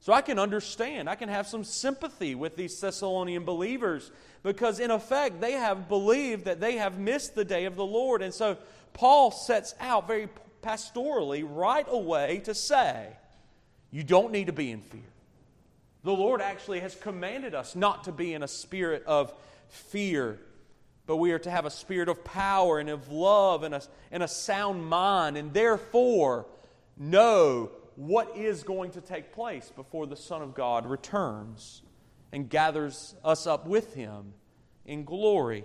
So 0.00 0.12
I 0.12 0.20
can 0.20 0.38
understand, 0.38 1.10
I 1.10 1.14
can 1.14 1.28
have 1.28 1.46
some 1.46 1.64
sympathy 1.64 2.34
with 2.34 2.54
these 2.54 2.78
Thessalonian 2.78 3.44
believers 3.44 4.10
because, 4.42 4.78
in 4.78 4.90
effect, 4.90 5.40
they 5.40 5.52
have 5.52 5.88
believed 5.88 6.44
that 6.44 6.60
they 6.60 6.76
have 6.76 6.98
missed 6.98 7.34
the 7.34 7.44
day 7.44 7.64
of 7.64 7.76
the 7.76 7.84
Lord. 7.84 8.22
And 8.22 8.32
so 8.32 8.56
Paul 8.92 9.30
sets 9.30 9.74
out 9.80 10.06
very 10.06 10.28
pastorally 10.62 11.44
right 11.48 11.86
away 11.88 12.40
to 12.44 12.54
say, 12.54 13.08
You 13.90 14.04
don't 14.04 14.32
need 14.32 14.46
to 14.46 14.52
be 14.52 14.70
in 14.70 14.80
fear. 14.80 15.02
The 16.06 16.12
Lord 16.12 16.40
actually 16.40 16.78
has 16.78 16.94
commanded 16.94 17.52
us 17.52 17.74
not 17.74 18.04
to 18.04 18.12
be 18.12 18.32
in 18.32 18.44
a 18.44 18.46
spirit 18.46 19.02
of 19.08 19.34
fear, 19.66 20.38
but 21.04 21.16
we 21.16 21.32
are 21.32 21.40
to 21.40 21.50
have 21.50 21.66
a 21.66 21.70
spirit 21.70 22.08
of 22.08 22.22
power 22.22 22.78
and 22.78 22.88
of 22.88 23.10
love 23.10 23.64
and 23.64 23.74
a, 23.74 23.82
and 24.12 24.22
a 24.22 24.28
sound 24.28 24.86
mind, 24.86 25.36
and 25.36 25.52
therefore 25.52 26.46
know 26.96 27.72
what 27.96 28.36
is 28.36 28.62
going 28.62 28.92
to 28.92 29.00
take 29.00 29.32
place 29.32 29.72
before 29.74 30.06
the 30.06 30.14
Son 30.14 30.42
of 30.42 30.54
God 30.54 30.86
returns 30.86 31.82
and 32.30 32.48
gathers 32.48 33.16
us 33.24 33.48
up 33.48 33.66
with 33.66 33.94
him 33.94 34.32
in 34.84 35.02
glory. 35.02 35.64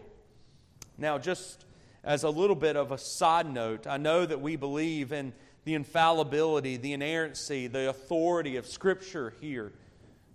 Now, 0.97 1.19
just 1.19 1.65
as 2.03 2.23
a 2.23 2.31
little 2.31 2.55
bit 2.55 2.75
of 2.75 2.91
a 2.91 2.97
side 2.97 3.45
note, 3.45 3.85
I 3.85 3.97
know 3.97 4.25
that 4.25 4.41
we 4.41 4.55
believe 4.55 5.11
in 5.11 5.33
the 5.65 5.75
infallibility, 5.75 6.77
the 6.77 6.93
inerrancy, 6.93 7.67
the 7.67 7.91
authority 7.91 8.55
of 8.55 8.65
Scripture 8.65 9.35
here. 9.39 9.71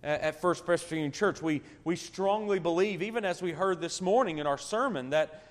At 0.03 0.41
First 0.41 0.65
Presbyterian 0.65 1.11
Church. 1.11 1.41
We, 1.41 1.61
we 1.83 1.95
strongly 1.95 2.59
believe, 2.59 3.01
even 3.01 3.25
as 3.25 3.41
we 3.41 3.51
heard 3.51 3.81
this 3.81 4.01
morning 4.01 4.37
in 4.37 4.47
our 4.47 4.57
sermon, 4.57 5.09
that, 5.09 5.43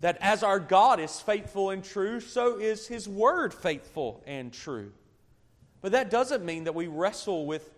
that 0.00 0.18
as 0.20 0.42
our 0.42 0.58
God 0.58 1.00
is 1.00 1.20
faithful 1.20 1.70
and 1.70 1.84
true, 1.84 2.20
so 2.20 2.58
is 2.58 2.86
His 2.86 3.08
Word 3.08 3.52
faithful 3.52 4.22
and 4.26 4.52
true. 4.52 4.92
But 5.80 5.92
that 5.92 6.10
doesn't 6.10 6.44
mean 6.44 6.64
that 6.64 6.74
we 6.74 6.86
wrestle 6.86 7.46
with, 7.46 7.68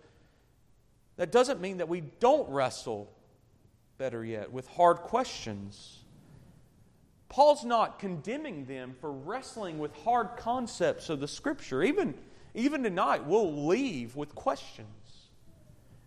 that 1.17 1.31
doesn't 1.31 1.59
mean 1.59 1.77
that 1.77 1.89
we 1.89 2.01
don't 2.01 2.49
wrestle, 2.49 3.11
better 3.97 4.23
yet, 4.23 4.51
with 4.51 4.67
hard 4.67 4.97
questions. 4.97 5.99
Paul's 7.29 7.65
not 7.65 7.99
condemning 7.99 8.65
them 8.65 8.95
for 9.01 9.11
wrestling 9.11 9.79
with 9.79 9.93
hard 10.03 10.37
concepts 10.37 11.09
of 11.09 11.19
the 11.19 11.27
Scripture. 11.27 11.83
Even, 11.83 12.13
even 12.53 12.83
tonight, 12.83 13.25
we'll 13.25 13.65
leave 13.67 14.15
with 14.15 14.33
questions. 14.35 14.87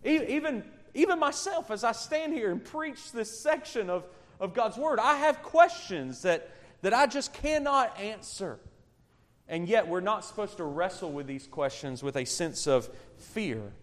Even, 0.03 0.63
even 0.93 1.19
myself, 1.19 1.71
as 1.71 1.83
I 1.83 1.91
stand 1.91 2.33
here 2.33 2.51
and 2.51 2.63
preach 2.63 3.11
this 3.11 3.39
section 3.39 3.89
of, 3.89 4.05
of 4.39 4.53
God's 4.53 4.77
Word, 4.77 4.99
I 4.99 5.17
have 5.17 5.43
questions 5.43 6.21
that, 6.21 6.49
that 6.81 6.93
I 6.93 7.07
just 7.07 7.33
cannot 7.33 7.99
answer. 7.99 8.59
And 9.47 9.67
yet, 9.67 9.87
we're 9.87 9.99
not 9.99 10.23
supposed 10.23 10.57
to 10.57 10.63
wrestle 10.63 11.11
with 11.11 11.27
these 11.27 11.47
questions 11.47 12.03
with 12.03 12.15
a 12.15 12.25
sense 12.25 12.67
of 12.67 12.89
fear. 13.17 13.73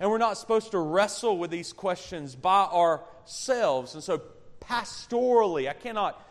And 0.00 0.08
we're 0.10 0.18
not 0.18 0.38
supposed 0.38 0.70
to 0.70 0.78
wrestle 0.78 1.38
with 1.38 1.50
these 1.50 1.72
questions 1.72 2.36
by 2.36 2.62
ourselves. 2.62 3.94
And 3.94 4.02
so, 4.02 4.22
pastorally, 4.60 5.68
I 5.68 5.72
cannot 5.72 6.24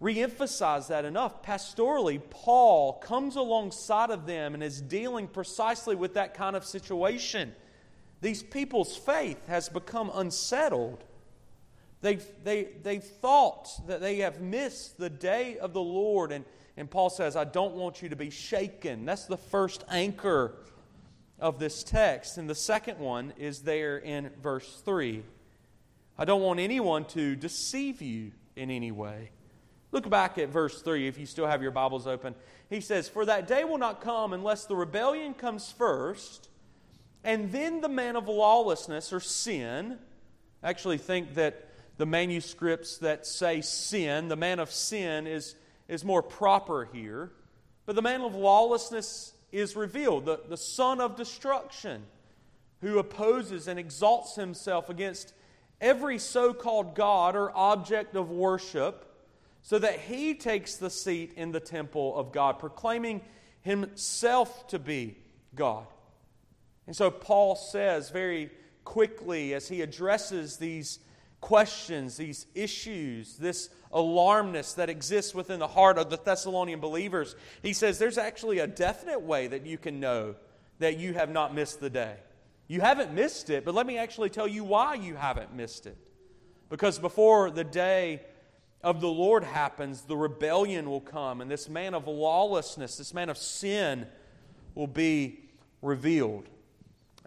reemphasize 0.00 0.88
that 0.88 1.04
enough. 1.04 1.42
Pastorally, 1.42 2.20
Paul 2.30 2.94
comes 2.94 3.36
alongside 3.36 4.10
of 4.10 4.26
them 4.26 4.54
and 4.54 4.62
is 4.62 4.80
dealing 4.80 5.26
precisely 5.26 5.94
with 5.94 6.14
that 6.14 6.34
kind 6.34 6.56
of 6.56 6.64
situation. 6.64 7.52
These 8.20 8.42
people's 8.42 8.96
faith 8.96 9.46
has 9.46 9.68
become 9.68 10.10
unsettled. 10.12 11.04
They've, 12.00 12.24
they, 12.44 12.68
they've 12.82 13.02
thought 13.02 13.68
that 13.86 14.00
they 14.00 14.18
have 14.18 14.40
missed 14.40 14.98
the 14.98 15.10
day 15.10 15.58
of 15.58 15.72
the 15.72 15.82
Lord. 15.82 16.32
And, 16.32 16.44
and 16.76 16.90
Paul 16.90 17.10
says, 17.10 17.36
I 17.36 17.44
don't 17.44 17.74
want 17.74 18.02
you 18.02 18.08
to 18.08 18.16
be 18.16 18.30
shaken. 18.30 19.04
That's 19.04 19.26
the 19.26 19.36
first 19.36 19.84
anchor 19.88 20.54
of 21.40 21.58
this 21.58 21.84
text. 21.84 22.38
And 22.38 22.48
the 22.48 22.54
second 22.54 22.98
one 22.98 23.32
is 23.36 23.60
there 23.60 23.98
in 23.98 24.30
verse 24.42 24.80
3. 24.84 25.22
I 26.16 26.24
don't 26.24 26.42
want 26.42 26.58
anyone 26.58 27.04
to 27.06 27.36
deceive 27.36 28.02
you 28.02 28.32
in 28.56 28.70
any 28.70 28.90
way. 28.90 29.30
Look 29.90 30.10
back 30.10 30.36
at 30.38 30.50
verse 30.50 30.82
3 30.82 31.06
if 31.06 31.18
you 31.18 31.26
still 31.26 31.46
have 31.46 31.62
your 31.62 31.70
Bibles 31.70 32.06
open. 32.06 32.34
He 32.68 32.80
says, 32.80 33.08
For 33.08 33.24
that 33.24 33.46
day 33.46 33.64
will 33.64 33.78
not 33.78 34.00
come 34.00 34.32
unless 34.32 34.66
the 34.66 34.76
rebellion 34.76 35.34
comes 35.34 35.70
first 35.70 36.48
and 37.24 37.50
then 37.52 37.80
the 37.80 37.88
man 37.88 38.16
of 38.16 38.28
lawlessness 38.28 39.12
or 39.12 39.20
sin, 39.20 39.98
I 40.62 40.70
actually 40.70 40.98
think 40.98 41.34
that 41.34 41.68
the 41.96 42.06
manuscripts 42.06 42.98
that 42.98 43.26
say 43.26 43.60
sin, 43.60 44.28
the 44.28 44.36
man 44.36 44.60
of 44.60 44.70
sin 44.70 45.26
is, 45.26 45.56
is 45.88 46.04
more 46.04 46.22
proper 46.22 46.88
here. 46.92 47.32
But 47.86 47.96
the 47.96 48.02
man 48.02 48.20
of 48.20 48.34
lawlessness 48.34 49.34
is 49.50 49.74
revealed, 49.74 50.26
the, 50.26 50.40
the 50.48 50.56
son 50.56 51.00
of 51.00 51.16
destruction, 51.16 52.04
who 52.80 52.98
opposes 52.98 53.66
and 53.66 53.78
exalts 53.78 54.36
himself 54.36 54.88
against 54.88 55.34
every 55.80 56.18
so 56.18 56.52
called 56.52 56.94
God 56.94 57.34
or 57.34 57.56
object 57.56 58.14
of 58.14 58.30
worship, 58.30 59.04
so 59.62 59.78
that 59.78 59.98
he 60.00 60.34
takes 60.34 60.76
the 60.76 60.90
seat 60.90 61.32
in 61.36 61.50
the 61.50 61.60
temple 61.60 62.16
of 62.16 62.30
God, 62.30 62.58
proclaiming 62.58 63.22
himself 63.62 64.68
to 64.68 64.78
be 64.78 65.18
God. 65.54 65.86
And 66.88 66.96
so 66.96 67.10
Paul 67.10 67.54
says 67.54 68.08
very 68.08 68.50
quickly 68.82 69.52
as 69.52 69.68
he 69.68 69.82
addresses 69.82 70.56
these 70.56 71.00
questions, 71.42 72.16
these 72.16 72.46
issues, 72.54 73.36
this 73.36 73.68
alarmness 73.92 74.72
that 74.72 74.88
exists 74.88 75.34
within 75.34 75.58
the 75.58 75.68
heart 75.68 75.98
of 75.98 76.08
the 76.08 76.16
Thessalonian 76.16 76.80
believers, 76.80 77.36
he 77.62 77.74
says 77.74 77.98
there's 77.98 78.16
actually 78.16 78.60
a 78.60 78.66
definite 78.66 79.20
way 79.20 79.48
that 79.48 79.66
you 79.66 79.76
can 79.76 80.00
know 80.00 80.34
that 80.78 80.96
you 80.96 81.12
have 81.12 81.28
not 81.28 81.54
missed 81.54 81.78
the 81.78 81.90
day. 81.90 82.16
You 82.68 82.80
haven't 82.80 83.12
missed 83.12 83.50
it, 83.50 83.66
but 83.66 83.74
let 83.74 83.86
me 83.86 83.98
actually 83.98 84.30
tell 84.30 84.48
you 84.48 84.64
why 84.64 84.94
you 84.94 85.14
haven't 85.14 85.54
missed 85.54 85.84
it. 85.84 85.98
Because 86.70 86.98
before 86.98 87.50
the 87.50 87.64
day 87.64 88.22
of 88.82 89.02
the 89.02 89.08
Lord 89.08 89.44
happens, 89.44 90.04
the 90.04 90.16
rebellion 90.16 90.88
will 90.88 91.02
come, 91.02 91.42
and 91.42 91.50
this 91.50 91.68
man 91.68 91.92
of 91.92 92.08
lawlessness, 92.08 92.96
this 92.96 93.12
man 93.12 93.28
of 93.28 93.36
sin, 93.36 94.06
will 94.74 94.86
be 94.86 95.50
revealed. 95.82 96.48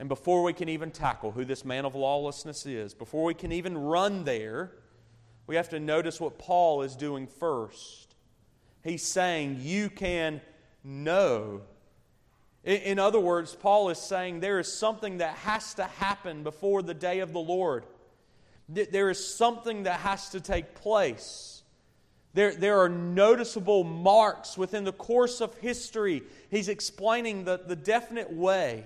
And 0.01 0.09
before 0.09 0.41
we 0.41 0.51
can 0.51 0.67
even 0.67 0.89
tackle 0.89 1.31
who 1.31 1.45
this 1.45 1.63
man 1.63 1.85
of 1.85 1.93
lawlessness 1.93 2.65
is, 2.65 2.95
before 2.95 3.23
we 3.23 3.35
can 3.35 3.51
even 3.51 3.77
run 3.77 4.23
there, 4.23 4.71
we 5.45 5.55
have 5.55 5.69
to 5.69 5.79
notice 5.79 6.19
what 6.19 6.39
Paul 6.39 6.81
is 6.81 6.95
doing 6.95 7.27
first. 7.27 8.15
He's 8.83 9.03
saying, 9.03 9.57
You 9.59 9.91
can 9.91 10.41
know. 10.83 11.61
In 12.63 12.97
other 12.97 13.19
words, 13.19 13.53
Paul 13.53 13.91
is 13.91 13.99
saying 13.99 14.39
there 14.39 14.57
is 14.57 14.73
something 14.73 15.19
that 15.19 15.35
has 15.35 15.75
to 15.75 15.83
happen 15.83 16.41
before 16.41 16.81
the 16.81 16.95
day 16.95 17.19
of 17.19 17.31
the 17.31 17.39
Lord. 17.39 17.85
There 18.67 19.11
is 19.11 19.23
something 19.23 19.83
that 19.83 19.99
has 19.99 20.29
to 20.29 20.41
take 20.41 20.73
place. 20.73 21.61
There, 22.33 22.55
there 22.55 22.79
are 22.79 22.89
noticeable 22.89 23.83
marks 23.83 24.57
within 24.57 24.83
the 24.83 24.93
course 24.93 25.41
of 25.41 25.55
history. 25.59 26.23
He's 26.49 26.69
explaining 26.69 27.43
the, 27.43 27.61
the 27.63 27.75
definite 27.75 28.33
way 28.33 28.85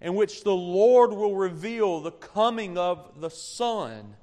in 0.00 0.14
which 0.14 0.44
the 0.44 0.54
Lord 0.54 1.12
will 1.12 1.34
reveal 1.34 2.00
the 2.00 2.12
coming 2.12 2.78
of 2.78 3.20
the 3.20 3.30
Son. 3.30 4.14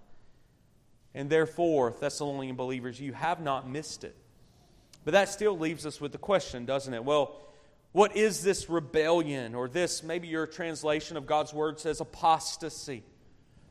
And 1.13 1.29
therefore, 1.29 1.93
Thessalonian 1.99 2.55
believers, 2.55 2.99
you 2.99 3.13
have 3.13 3.41
not 3.41 3.69
missed 3.69 4.03
it. 4.03 4.15
But 5.03 5.11
that 5.11 5.29
still 5.29 5.57
leaves 5.57 5.85
us 5.85 6.01
with 6.01 6.11
the 6.11 6.17
question, 6.17 6.65
doesn't 6.65 6.93
it? 6.93 7.03
Well, 7.03 7.39
what 7.91 8.15
is 8.15 8.41
this 8.41 8.69
rebellion? 8.69 9.55
Or 9.55 9.67
this, 9.67 10.03
maybe 10.03 10.27
your 10.27 10.47
translation 10.47 11.15
of 11.15 11.25
God's 11.25 11.53
word 11.53 11.79
says 11.79 12.01
apostasy. 12.01 13.03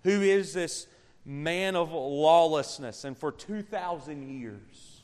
Who 0.05 0.21
is 0.23 0.53
this 0.53 0.87
man 1.25 1.77
of 1.77 1.93
lawlessness? 1.93 3.05
And 3.05 3.17
for 3.17 3.33
2,000 3.33 4.41
years, 4.41 5.03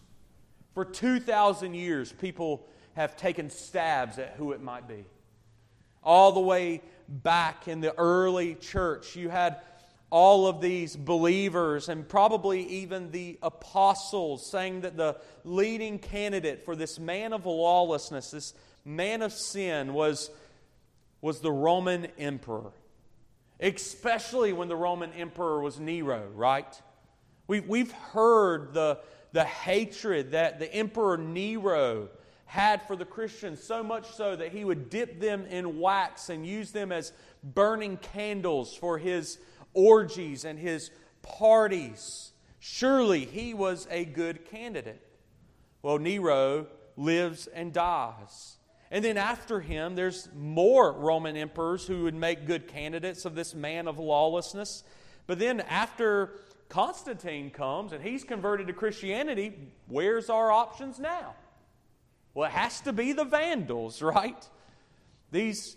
for 0.74 0.84
2,000 0.84 1.74
years, 1.74 2.12
people 2.12 2.66
have 2.94 3.16
taken 3.16 3.50
stabs 3.50 4.18
at 4.18 4.34
who 4.36 4.52
it 4.52 4.62
might 4.62 4.86
be 4.86 5.04
all 6.02 6.32
the 6.32 6.40
way 6.40 6.82
back 7.08 7.68
in 7.68 7.80
the 7.80 7.96
early 7.98 8.54
church. 8.54 9.16
You 9.16 9.28
had 9.28 9.60
all 10.10 10.46
of 10.48 10.60
these 10.60 10.96
believers 10.96 11.88
and 11.88 12.08
probably 12.08 12.66
even 12.66 13.10
the 13.12 13.38
apostles 13.42 14.50
saying 14.50 14.80
that 14.80 14.96
the 14.96 15.16
leading 15.44 15.98
candidate 15.98 16.64
for 16.64 16.74
this 16.74 16.98
man 16.98 17.32
of 17.32 17.46
lawlessness, 17.46 18.30
this 18.32 18.54
man 18.84 19.22
of 19.22 19.32
sin, 19.32 19.94
was, 19.94 20.30
was 21.20 21.40
the 21.40 21.52
Roman 21.52 22.06
emperor. 22.18 22.72
Especially 23.60 24.52
when 24.52 24.68
the 24.68 24.76
Roman 24.76 25.12
emperor 25.12 25.60
was 25.60 25.78
Nero, 25.78 26.28
right? 26.34 26.80
We've, 27.46 27.68
we've 27.68 27.92
heard 27.92 28.72
the, 28.72 28.98
the 29.32 29.44
hatred 29.44 30.32
that 30.32 30.58
the 30.58 30.72
emperor 30.72 31.18
Nero 31.18 32.08
had 32.50 32.82
for 32.82 32.96
the 32.96 33.04
Christians, 33.04 33.62
so 33.62 33.80
much 33.80 34.10
so 34.10 34.34
that 34.34 34.50
he 34.50 34.64
would 34.64 34.90
dip 34.90 35.20
them 35.20 35.46
in 35.46 35.78
wax 35.78 36.30
and 36.30 36.44
use 36.44 36.72
them 36.72 36.90
as 36.90 37.12
burning 37.44 37.96
candles 37.96 38.74
for 38.74 38.98
his 38.98 39.38
orgies 39.72 40.44
and 40.44 40.58
his 40.58 40.90
parties. 41.22 42.32
Surely 42.58 43.24
he 43.24 43.54
was 43.54 43.86
a 43.88 44.04
good 44.04 44.46
candidate. 44.46 45.00
Well, 45.80 45.98
Nero 45.98 46.66
lives 46.96 47.46
and 47.46 47.72
dies. 47.72 48.56
And 48.90 49.04
then 49.04 49.16
after 49.16 49.60
him, 49.60 49.94
there's 49.94 50.28
more 50.34 50.92
Roman 50.92 51.36
emperors 51.36 51.86
who 51.86 52.02
would 52.02 52.16
make 52.16 52.48
good 52.48 52.66
candidates 52.66 53.24
of 53.24 53.36
this 53.36 53.54
man 53.54 53.86
of 53.86 54.00
lawlessness. 54.00 54.82
But 55.28 55.38
then 55.38 55.60
after 55.60 56.32
Constantine 56.68 57.50
comes 57.50 57.92
and 57.92 58.02
he's 58.02 58.24
converted 58.24 58.66
to 58.66 58.72
Christianity, 58.72 59.56
where's 59.86 60.28
our 60.28 60.50
options 60.50 60.98
now? 60.98 61.36
Well, 62.34 62.48
it 62.48 62.52
has 62.52 62.80
to 62.82 62.92
be 62.92 63.12
the 63.12 63.24
Vandals, 63.24 64.02
right? 64.02 64.48
These, 65.32 65.76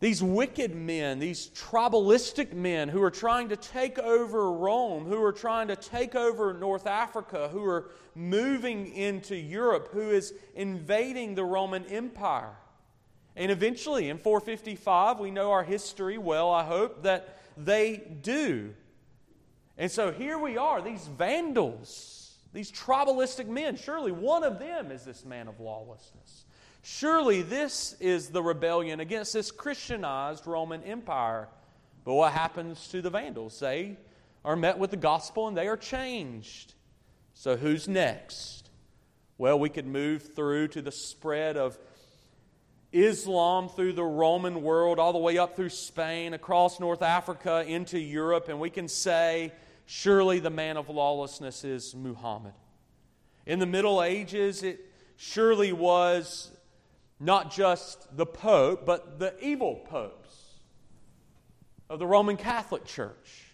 these 0.00 0.22
wicked 0.22 0.74
men, 0.74 1.18
these 1.18 1.48
tribalistic 1.50 2.52
men 2.52 2.88
who 2.88 3.02
are 3.02 3.10
trying 3.10 3.48
to 3.50 3.56
take 3.56 3.98
over 3.98 4.50
Rome, 4.50 5.04
who 5.04 5.22
are 5.22 5.32
trying 5.32 5.68
to 5.68 5.76
take 5.76 6.14
over 6.14 6.52
North 6.52 6.86
Africa, 6.86 7.48
who 7.52 7.64
are 7.64 7.90
moving 8.14 8.92
into 8.92 9.36
Europe, 9.36 9.90
who 9.92 10.10
is 10.10 10.34
invading 10.54 11.34
the 11.34 11.44
Roman 11.44 11.84
Empire. 11.86 12.56
And 13.36 13.50
eventually, 13.50 14.10
in 14.10 14.18
455, 14.18 15.18
we 15.18 15.30
know 15.30 15.52
our 15.52 15.64
history 15.64 16.18
well, 16.18 16.50
I 16.50 16.64
hope, 16.64 17.04
that 17.04 17.38
they 17.56 18.02
do. 18.20 18.74
And 19.78 19.90
so 19.90 20.12
here 20.12 20.38
we 20.38 20.58
are, 20.58 20.82
these 20.82 21.06
Vandals 21.06 22.21
these 22.52 22.70
tribalistic 22.70 23.48
men, 23.48 23.76
surely 23.76 24.12
one 24.12 24.44
of 24.44 24.58
them 24.58 24.90
is 24.90 25.04
this 25.04 25.24
man 25.24 25.48
of 25.48 25.58
lawlessness. 25.60 26.44
Surely 26.82 27.42
this 27.42 27.94
is 28.00 28.28
the 28.28 28.42
rebellion 28.42 29.00
against 29.00 29.32
this 29.32 29.50
Christianized 29.50 30.46
Roman 30.46 30.82
Empire. 30.82 31.48
But 32.04 32.14
what 32.14 32.32
happens 32.32 32.88
to 32.88 33.00
the 33.00 33.10
Vandals? 33.10 33.58
They 33.60 33.96
are 34.44 34.56
met 34.56 34.78
with 34.78 34.90
the 34.90 34.96
gospel 34.96 35.48
and 35.48 35.56
they 35.56 35.68
are 35.68 35.76
changed. 35.76 36.74
So, 37.34 37.56
who's 37.56 37.88
next? 37.88 38.68
Well, 39.38 39.58
we 39.58 39.68
could 39.68 39.86
move 39.86 40.34
through 40.34 40.68
to 40.68 40.82
the 40.82 40.92
spread 40.92 41.56
of 41.56 41.78
Islam 42.92 43.68
through 43.68 43.94
the 43.94 44.04
Roman 44.04 44.62
world, 44.62 44.98
all 44.98 45.12
the 45.12 45.18
way 45.18 45.38
up 45.38 45.56
through 45.56 45.70
Spain, 45.70 46.34
across 46.34 46.78
North 46.78 47.00
Africa, 47.00 47.64
into 47.66 47.98
Europe, 47.98 48.48
and 48.48 48.60
we 48.60 48.68
can 48.68 48.86
say, 48.86 49.52
surely 49.86 50.38
the 50.38 50.50
man 50.50 50.76
of 50.76 50.88
lawlessness 50.88 51.64
is 51.64 51.94
Muhammad. 51.94 52.54
In 53.46 53.58
the 53.58 53.66
Middle 53.66 54.02
Ages, 54.02 54.62
it 54.62 54.80
surely 55.16 55.72
was 55.72 56.50
not 57.18 57.50
just 57.50 58.16
the 58.16 58.26
Pope, 58.26 58.84
but 58.84 59.18
the 59.18 59.34
evil 59.44 59.76
popes 59.88 60.54
of 61.88 61.98
the 61.98 62.06
Roman 62.06 62.36
Catholic 62.36 62.84
Church. 62.84 63.52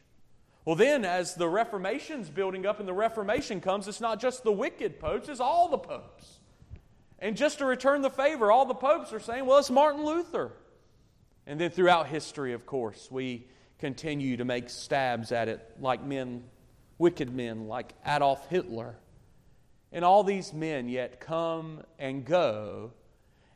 Well, 0.65 0.77
then, 0.77 1.05
as 1.05 1.35
the 1.35 1.49
Reformation's 1.49 2.29
building 2.29 2.67
up 2.67 2.79
and 2.79 2.87
the 2.87 2.93
Reformation 2.93 3.61
comes, 3.61 3.89
it's 3.89 4.01
not 4.01 4.21
just 4.21 4.45
the 4.45 4.53
wicked 4.53 5.01
popes, 5.01 5.29
it's 5.29 5.41
all 5.41 5.69
the 5.69 5.79
popes. 5.79 6.41
And 7.19 7.37
just 7.37 7.59
to 7.59 7.65
return 7.65 8.03
the 8.03 8.11
favor, 8.11 8.53
all 8.53 8.67
the 8.67 8.75
popes 8.75 9.13
are 9.13 9.21
saying, 9.21 9.47
well, 9.47 9.59
it's 9.59 9.71
Martin 9.71 10.05
Luther. 10.05 10.53
And 11.47 11.59
then 11.59 11.71
throughout 11.71 12.09
history, 12.09 12.53
of 12.53 12.67
course, 12.67 13.11
we 13.11 13.47
continue 13.79 14.37
to 14.37 14.45
make 14.45 14.71
stabs 14.71 15.33
at 15.33 15.49
it 15.49 15.61
like 15.81 16.05
men, 16.05 16.45
wicked 16.99 17.33
men 17.33 17.69
like 17.69 17.95
Adolf 18.07 18.49
Hitler. 18.49 18.97
And 19.93 20.05
all 20.05 20.25
these 20.25 20.53
men 20.53 20.89
yet 20.89 21.21
come 21.21 21.83
and 21.99 22.25
go, 22.25 22.93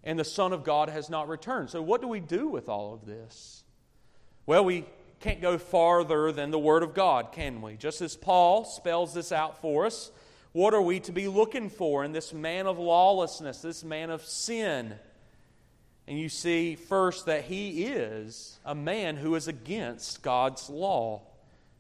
and 0.05 0.19
the 0.19 0.25
Son 0.25 0.53
of 0.53 0.65
God 0.65 0.89
has 0.89 1.11
not 1.11 1.29
returned. 1.29 1.71
So, 1.71 1.83
what 1.83 2.01
do 2.01 2.09
we 2.09 2.21
do 2.21 2.49
with 2.49 2.69
all 2.69 2.95
of 2.95 3.05
this? 3.05 3.65
Well, 4.47 4.65
we 4.65 4.87
can't 5.21 5.41
go 5.41 5.59
farther 5.59 6.33
than 6.33 6.51
the 6.51 6.59
Word 6.59 6.83
of 6.83 6.95
God, 6.95 7.33
can 7.33 7.63
we? 7.63 7.77
Just 7.77 8.01
as 8.01 8.17
Paul 8.17 8.65
spells 8.65 9.15
this 9.15 9.31
out 9.31 9.61
for 9.61 9.87
us, 9.87 10.11
what 10.53 10.75
are 10.75 10.83
we 10.83 11.01
to 11.01 11.13
be 11.13 11.29
looking 11.29 11.71
for 11.71 12.05
in 12.05 12.13
this 12.13 12.33
man 12.33 12.67
of 12.67 12.79
lawlessness, 12.79 13.63
this 13.63 13.85
man 13.85 14.11
of 14.11 14.25
sin? 14.25 14.95
And 16.09 16.19
you 16.19 16.29
see 16.29 16.75
first 16.75 17.27
that 17.27 17.45
he 17.45 17.85
is 17.85 18.59
a 18.65 18.75
man 18.75 19.17
who 19.17 19.35
is 19.35 19.49
against 19.49 20.23
God's 20.23 20.69
law. 20.69 21.23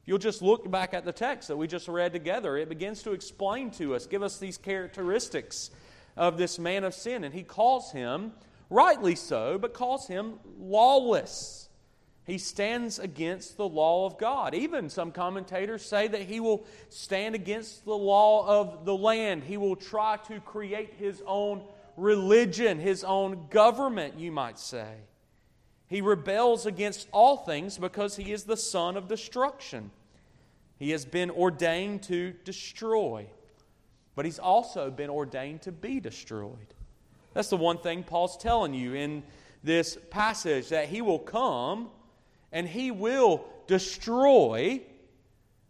If 0.02 0.08
you'll 0.08 0.18
just 0.18 0.42
look 0.42 0.70
back 0.70 0.94
at 0.94 1.04
the 1.04 1.12
text 1.12 1.48
that 1.48 1.56
we 1.56 1.66
just 1.66 1.88
read 1.88 2.12
together, 2.12 2.56
it 2.56 2.68
begins 2.68 3.02
to 3.02 3.12
explain 3.12 3.70
to 3.72 3.94
us, 3.94 4.06
give 4.06 4.22
us 4.22 4.38
these 4.38 4.58
characteristics 4.58 5.70
of 6.16 6.38
this 6.38 6.58
man 6.58 6.84
of 6.84 6.94
sin. 6.94 7.24
And 7.24 7.34
he 7.34 7.42
calls 7.42 7.92
him, 7.92 8.32
rightly 8.70 9.16
so, 9.16 9.58
but 9.58 9.74
calls 9.74 10.06
him 10.06 10.34
lawless. 10.58 11.68
He 12.24 12.38
stands 12.38 13.00
against 13.00 13.56
the 13.56 13.68
law 13.68 14.06
of 14.06 14.18
God. 14.18 14.54
Even 14.54 14.88
some 14.88 15.10
commentators 15.10 15.84
say 15.84 16.06
that 16.06 16.22
he 16.22 16.38
will 16.38 16.64
stand 16.88 17.34
against 17.34 17.84
the 17.84 17.96
law 17.96 18.46
of 18.46 18.84
the 18.84 18.96
land. 18.96 19.42
He 19.42 19.56
will 19.56 19.74
try 19.74 20.18
to 20.28 20.38
create 20.40 20.94
his 20.94 21.20
own 21.26 21.62
religion, 21.96 22.78
his 22.78 23.04
own 23.04 23.46
government, 23.50 24.18
you 24.18 24.32
might 24.32 24.58
say. 24.58 24.94
He 25.86 26.00
rebels 26.00 26.64
against 26.64 27.08
all 27.12 27.38
things 27.38 27.76
because 27.76 28.16
he 28.16 28.32
is 28.32 28.44
the 28.44 28.56
son 28.56 28.96
of 28.96 29.08
destruction. 29.08 29.90
He 30.78 30.90
has 30.90 31.04
been 31.04 31.30
ordained 31.30 32.02
to 32.04 32.32
destroy, 32.44 33.26
but 34.14 34.24
he's 34.24 34.38
also 34.38 34.90
been 34.90 35.10
ordained 35.10 35.62
to 35.62 35.72
be 35.72 36.00
destroyed. 36.00 36.74
That's 37.34 37.50
the 37.50 37.56
one 37.56 37.78
thing 37.78 38.02
Paul's 38.02 38.36
telling 38.36 38.74
you 38.74 38.94
in 38.94 39.22
this 39.62 39.98
passage 40.10 40.70
that 40.70 40.88
he 40.88 41.02
will 41.02 41.18
come 41.18 41.90
and 42.52 42.66
he 42.66 42.90
will 42.90 43.44
destroy 43.66 44.82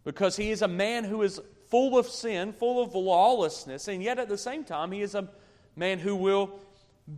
because 0.05 0.37
he 0.37 0.51
is 0.51 0.63
a 0.63 0.69
man 0.69 1.05
who 1.05 1.23
is 1.23 1.41
full 1.69 1.99
of 1.99 2.07
sin, 2.07 2.53
full 2.53 2.83
of 2.83 2.95
lawlessness, 2.95 3.89
and 3.89 4.03
yet 4.03 4.19
at 4.19 4.29
the 4.29 4.39
same 4.39 4.65
time, 4.65 4.93
he 4.93 5.03
is 5.03 5.15
a 5.15 5.29
man 5.77 5.99
who 5.99 6.17
will 6.17 6.51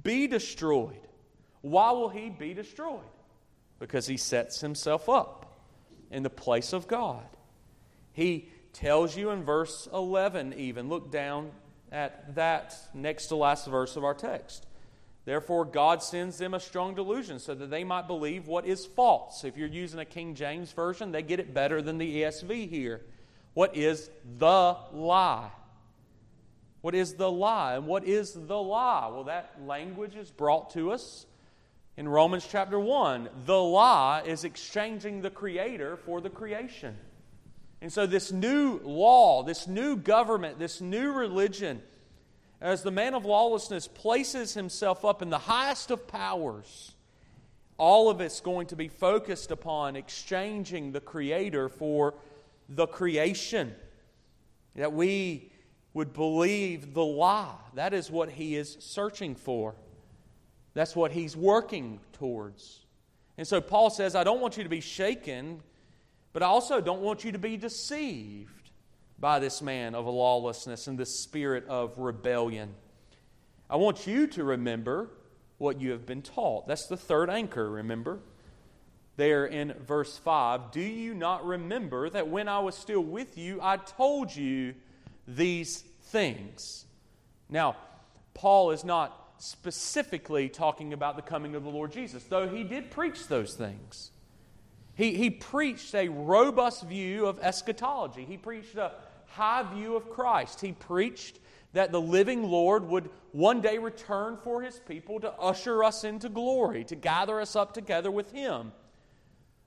be 0.03 0.27
destroyed. 0.27 1.01
Why 1.61 1.93
will 1.93 2.09
he 2.09 2.31
be 2.31 2.55
destroyed? 2.55 3.01
Because 3.79 4.07
he 4.07 4.17
sets 4.17 4.61
himself 4.61 5.09
up 5.09 5.59
in 6.11 6.23
the 6.23 6.31
place 6.31 6.73
of 6.73 6.87
God. 6.87 7.25
He 8.13 8.49
tells 8.73 9.17
you 9.17 9.31
in 9.31 9.45
verse 9.45 9.89
11, 9.93 10.55
even, 10.55 10.89
look 10.89 11.11
down 11.11 11.51
at 11.91 12.35
that 12.35 12.77
next 12.93 13.29
to 13.29 13.37
last 13.37 13.67
verse 13.67 13.97
of 13.97 14.05
our 14.05 14.15
text. 14.15 14.67
Therefore, 15.25 15.65
God 15.65 16.03
sends 16.03 16.37
them 16.37 16.53
a 16.53 16.61
strong 16.61 16.95
delusion 16.95 17.39
so 17.39 17.55
that 17.55 17.71
they 17.71 17.83
might 17.83 18.07
believe 18.07 18.47
what 18.47 18.67
is 18.67 18.85
false. 18.85 19.43
If 19.45 19.57
you're 19.57 19.69
using 19.69 20.01
a 20.01 20.05
King 20.05 20.35
James 20.35 20.71
Version, 20.73 21.13
they 21.13 21.23
get 21.23 21.41
it 21.41 21.55
better 21.55 21.81
than 21.81 21.97
the 21.97 22.23
ESV 22.23 22.69
here. 22.69 23.01
What 23.55 23.75
is 23.77 24.11
the 24.39 24.77
lie? 24.93 25.51
What 26.85 26.95
is 26.95 27.15
the 27.15 27.33
law? 27.33 27.75
And 27.75 27.87
what 27.87 28.05
is 28.05 28.35
the 28.35 28.59
law? 28.59 29.11
Well, 29.11 29.25
that 29.25 29.55
language 29.65 30.17
is 30.17 30.31
brought 30.31 30.69
to 30.75 30.93
us 30.93 31.25
in 31.97 32.07
Romans 32.07 32.47
chapter 32.47 32.79
1. 32.79 33.31
The 33.47 33.59
law 33.59 34.21
is 34.23 34.45
exchanging 34.45 35.23
the 35.23 35.31
Creator 35.31 35.97
for 35.97 36.21
the 36.21 36.29
creation. 36.29 36.95
And 37.81 37.91
so, 37.91 38.05
this 38.05 38.33
new 38.33 38.83
law, 38.85 39.43
this 39.45 39.67
new 39.67 39.97
government, 39.97 40.59
this 40.59 40.83
new 40.83 41.11
religion, 41.11 41.81
as 42.61 42.83
the 42.83 42.91
man 42.91 43.15
of 43.15 43.25
lawlessness 43.25 43.89
places 43.89 44.53
himself 44.53 45.07
up 45.07 45.23
in 45.23 45.31
the 45.31 45.39
highest 45.39 45.91
of 45.91 46.07
powers, 46.07 46.93
all 47.79 48.11
of 48.11 48.21
it's 48.21 48.43
going 48.43 48.67
to 48.67 48.77
be 48.77 48.89
focused 48.89 49.51
upon 49.51 49.97
exchanging 49.97 50.93
the 50.93 51.01
Creator 51.01 51.71
for 51.71 52.13
the 52.69 52.87
creation. 52.87 53.75
That 54.77 54.93
we 54.93 55.51
would 55.95 56.13
believe 56.13 56.93
the 56.93 57.05
lie. 57.05 57.55
That 57.75 57.95
is 57.95 58.11
what 58.11 58.29
he 58.31 58.57
is 58.57 58.77
searching 58.81 59.37
for. 59.37 59.75
That's 60.75 60.97
what 60.97 61.13
he's 61.13 61.37
working 61.37 62.01
towards. 62.13 62.81
And 63.39 63.47
so 63.47 63.61
Paul 63.61 63.91
says, 63.91 64.15
I 64.15 64.25
don't 64.25 64.41
want 64.41 64.57
you 64.57 64.65
to 64.65 64.69
be 64.69 64.81
shaken, 64.81 65.63
but 66.33 66.43
I 66.43 66.47
also 66.47 66.81
don't 66.81 67.01
want 67.01 67.25
you 67.25 67.33
to 67.33 67.39
be 67.39 67.57
deceived 67.57 68.51
by 69.19 69.39
this 69.39 69.63
man 69.63 69.95
of 69.95 70.07
lawlessness 70.07 70.89
and 70.89 70.99
this 70.99 71.19
spirit 71.19 71.67
of 71.69 71.97
rebellion. 71.97 72.75
I 73.71 73.77
want 73.77 74.07
you 74.07 74.27
to 74.29 74.45
remember 74.45 75.11
what 75.59 75.81
you 75.81 75.93
have 75.93 76.05
been 76.05 76.23
taught. 76.23 76.67
That's 76.67 76.87
the 76.87 76.97
third 76.97 77.31
anchor, 77.31 77.71
remember? 77.71 78.19
There 79.17 79.47
in 79.47 79.75
verse 79.87 80.19
5 80.19 80.73
Do 80.73 80.81
you 80.81 81.15
not 81.15 81.47
remember 81.47 82.11
that 82.11 82.29
when 82.29 82.49
I 82.49 82.59
was 82.59 82.77
still 82.77 83.01
with 83.01 83.39
you, 83.39 83.61
I 83.63 83.77
told 83.77 84.35
you 84.35 84.75
these 85.27 85.81
things? 86.05 86.87
Now, 87.49 87.77
Paul 88.35 88.71
is 88.71 88.85
not 88.85 89.21
specifically 89.39 90.49
talking 90.49 90.93
about 90.93 91.17
the 91.17 91.23
coming 91.23 91.55
of 91.55 91.65
the 91.65 91.71
Lord 91.71 91.93
Jesus, 91.93 92.25
though 92.25 92.49
he 92.49 92.65
did 92.65 92.91
preach 92.91 93.27
those 93.27 93.55
things. 93.55 94.11
He, 94.95 95.15
he 95.15 95.31
preached 95.31 95.95
a 95.95 96.09
robust 96.09 96.85
view 96.85 97.27
of 97.27 97.39
eschatology. 97.41 98.25
He 98.25 98.37
preached 98.37 98.77
a 98.77 98.93
high 99.27 99.65
view 99.75 99.97
of 99.97 100.09
Christ. 100.11 100.61
He 100.61 100.73
preached 100.73 101.41
that 101.73 101.91
the 101.91 102.01
living 102.01 102.45
Lord 102.45 102.89
would 102.89 103.11
one 103.33 103.61
day 103.61 103.79
return 103.79 104.39
for 104.43 104.63
his 104.63 104.79
people 104.79 105.19
to 105.21 105.33
usher 105.33 105.83
us 105.83 106.05
into 106.05 106.29
glory, 106.29 106.85
to 106.85 106.95
gather 106.95 107.41
us 107.41 107.57
up 107.57 107.75
together 107.75 108.11
with 108.11 108.31
him. 108.31 108.73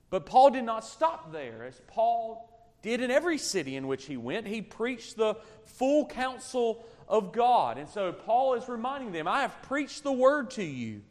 But 0.08 0.24
Paul 0.24 0.50
did 0.50 0.64
not 0.64 0.86
stop 0.86 1.32
there. 1.32 1.64
As 1.66 1.82
Paul 1.86 2.47
did 2.82 3.00
in 3.00 3.10
every 3.10 3.38
city 3.38 3.76
in 3.76 3.86
which 3.86 4.06
he 4.06 4.16
went, 4.16 4.46
he 4.46 4.62
preached 4.62 5.16
the 5.16 5.36
full 5.64 6.06
counsel 6.06 6.84
of 7.08 7.32
God. 7.32 7.78
And 7.78 7.88
so 7.88 8.12
Paul 8.12 8.54
is 8.54 8.68
reminding 8.68 9.12
them, 9.12 9.26
I 9.26 9.40
have 9.40 9.62
preached 9.62 10.04
the 10.04 10.12
word 10.12 10.50
to 10.52 10.64
you. 10.64 11.02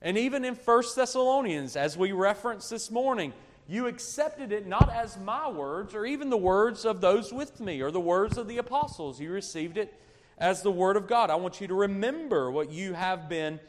And 0.00 0.16
even 0.16 0.44
in 0.44 0.54
1 0.54 0.82
Thessalonians, 0.94 1.76
as 1.76 1.96
we 1.96 2.12
referenced 2.12 2.70
this 2.70 2.90
morning, 2.90 3.32
you 3.66 3.86
accepted 3.86 4.52
it 4.52 4.66
not 4.66 4.90
as 4.92 5.18
my 5.18 5.48
words 5.48 5.94
or 5.94 6.06
even 6.06 6.30
the 6.30 6.36
words 6.36 6.84
of 6.84 7.00
those 7.00 7.32
with 7.32 7.60
me 7.60 7.82
or 7.82 7.90
the 7.90 8.00
words 8.00 8.38
of 8.38 8.48
the 8.48 8.58
apostles. 8.58 9.20
You 9.20 9.30
received 9.30 9.76
it 9.76 9.92
as 10.38 10.62
the 10.62 10.70
word 10.70 10.96
of 10.96 11.06
God. 11.06 11.30
I 11.30 11.34
want 11.34 11.60
you 11.60 11.66
to 11.66 11.74
remember 11.74 12.50
what 12.50 12.70
you 12.70 12.94
have 12.94 13.28
been 13.28 13.60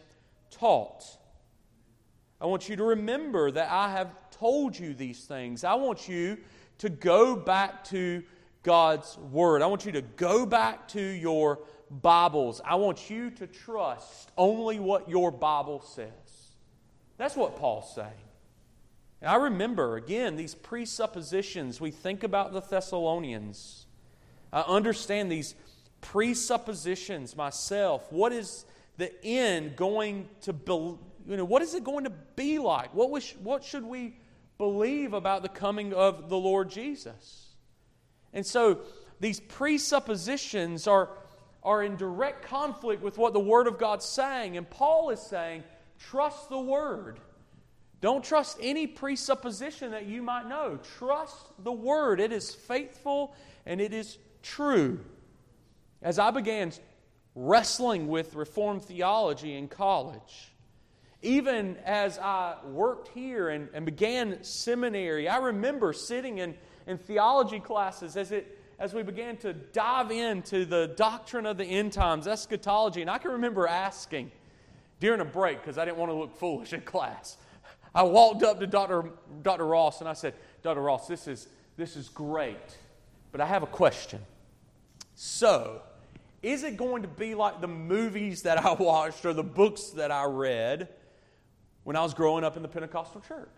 taught. 0.51 1.03
I 2.39 2.45
want 2.45 2.69
you 2.69 2.77
to 2.77 2.83
remember 2.83 3.51
that 3.51 3.69
I 3.69 3.91
have 3.91 4.13
told 4.31 4.77
you 4.77 4.93
these 4.93 5.25
things. 5.25 5.63
I 5.63 5.73
want 5.73 6.07
you 6.07 6.37
to 6.79 6.89
go 6.89 7.35
back 7.35 7.83
to 7.85 8.23
God's 8.63 9.17
word. 9.17 9.61
I 9.61 9.67
want 9.67 9.85
you 9.85 9.91
to 9.93 10.01
go 10.01 10.45
back 10.45 10.87
to 10.89 11.01
your 11.01 11.59
Bibles. 11.89 12.61
I 12.65 12.75
want 12.75 13.09
you 13.09 13.31
to 13.31 13.47
trust 13.47 14.31
only 14.37 14.79
what 14.79 15.09
your 15.09 15.31
Bible 15.31 15.81
says. 15.81 16.09
That's 17.17 17.35
what 17.35 17.57
Paul's 17.57 17.93
saying. 17.93 18.11
And 19.21 19.29
I 19.29 19.35
remember, 19.35 19.97
again, 19.97 20.35
these 20.35 20.55
presuppositions. 20.55 21.81
We 21.81 21.91
think 21.91 22.23
about 22.23 22.53
the 22.53 22.61
Thessalonians. 22.61 23.85
I 24.53 24.61
understand 24.61 25.31
these 25.31 25.55
presuppositions 26.01 27.35
myself. 27.35 28.11
What 28.11 28.31
is 28.31 28.65
the 28.97 29.11
end 29.23 29.75
going 29.75 30.29
to 30.41 30.53
be? 30.53 30.73
You 31.27 31.37
know, 31.37 31.45
what 31.45 31.61
is 31.61 31.75
it 31.75 31.83
going 31.83 32.05
to 32.05 32.11
be 32.35 32.59
like? 32.59 32.93
What, 32.95 33.09
was, 33.09 33.31
what 33.43 33.63
should 33.63 33.83
we 33.83 34.15
believe 34.59 35.13
about 35.13 35.41
the 35.41 35.49
coming 35.49 35.93
of 35.93 36.29
the 36.29 36.37
Lord 36.37 36.69
Jesus. 36.69 37.47
And 38.33 38.45
so 38.45 38.81
these 39.19 39.39
presuppositions 39.39 40.85
are, 40.85 41.09
are 41.63 41.81
in 41.81 41.95
direct 41.95 42.45
conflict 42.45 43.01
with 43.01 43.17
what 43.17 43.33
the 43.33 43.39
Word 43.39 43.65
of 43.65 43.79
God's 43.79 44.05
saying. 44.05 44.57
And 44.57 44.69
Paul 44.69 45.09
is 45.09 45.21
saying, 45.21 45.63
trust 45.97 46.49
the 46.49 46.59
Word. 46.59 47.19
Don't 48.01 48.23
trust 48.23 48.57
any 48.61 48.85
presupposition 48.85 49.91
that 49.91 50.05
you 50.05 50.21
might 50.21 50.47
know. 50.47 50.77
Trust 50.97 51.47
the 51.63 51.71
Word. 51.71 52.19
It 52.19 52.33
is 52.33 52.53
faithful 52.53 53.33
and 53.65 53.79
it 53.79 53.93
is 53.93 54.17
true. 54.43 54.99
As 56.01 56.19
I 56.19 56.31
began 56.31 56.73
wrestling 57.33 58.09
with 58.09 58.35
Reformed 58.35 58.83
theology 58.83 59.55
in 59.55 59.69
college, 59.69 60.51
even 61.21 61.77
as 61.85 62.17
I 62.17 62.55
worked 62.65 63.09
here 63.09 63.49
and, 63.49 63.67
and 63.73 63.85
began 63.85 64.43
seminary, 64.43 65.27
I 65.27 65.37
remember 65.37 65.91
sitting 65.91 66.37
in, 66.37 66.55
in 66.87 66.97
theology 66.97 67.59
classes 67.59 68.15
as, 68.15 68.31
it, 68.31 68.57
as 68.79 68.93
we 68.93 69.03
began 69.03 69.35
to 69.37 69.51
dive 69.51 70.11
into 70.11 70.63
the 70.63 70.93
doctrine 70.95 71.45
of 71.45 71.57
the 71.57 71.65
end 71.65 71.91
times, 71.91 72.25
eschatology, 72.25 73.01
and 73.01 73.09
I 73.09 73.17
can 73.17 73.31
remember 73.31 73.67
asking 73.67 74.31
during 75.01 75.19
a 75.19 75.25
break, 75.25 75.61
because 75.61 75.77
I 75.77 75.85
didn't 75.85 75.97
want 75.97 76.11
to 76.11 76.15
look 76.15 76.37
foolish 76.37 76.71
in 76.71 76.81
class, 76.81 77.37
I 77.93 78.03
walked 78.03 78.43
up 78.43 78.59
to 78.59 78.67
Dr. 78.67 79.11
Dr. 79.41 79.65
Ross 79.65 79.99
and 79.99 80.09
I 80.09 80.13
said, 80.13 80.35
Dr. 80.61 80.81
Ross, 80.81 81.07
this 81.07 81.27
is, 81.27 81.47
this 81.75 81.95
is 81.97 82.07
great, 82.07 82.77
but 83.31 83.41
I 83.41 83.45
have 83.45 83.63
a 83.63 83.67
question. 83.67 84.21
So, 85.15 85.81
is 86.41 86.63
it 86.63 86.77
going 86.77 87.01
to 87.01 87.09
be 87.09 87.35
like 87.35 87.59
the 87.59 87.67
movies 87.67 88.43
that 88.43 88.63
I 88.63 88.71
watched 88.79 89.25
or 89.25 89.33
the 89.33 89.43
books 89.43 89.89
that 89.91 90.11
I 90.11 90.23
read 90.25 90.87
when 91.89 91.95
I 91.95 92.03
was 92.03 92.13
growing 92.13 92.43
up 92.43 92.55
in 92.55 92.61
the 92.61 92.67
Pentecostal 92.67 93.19
church? 93.19 93.49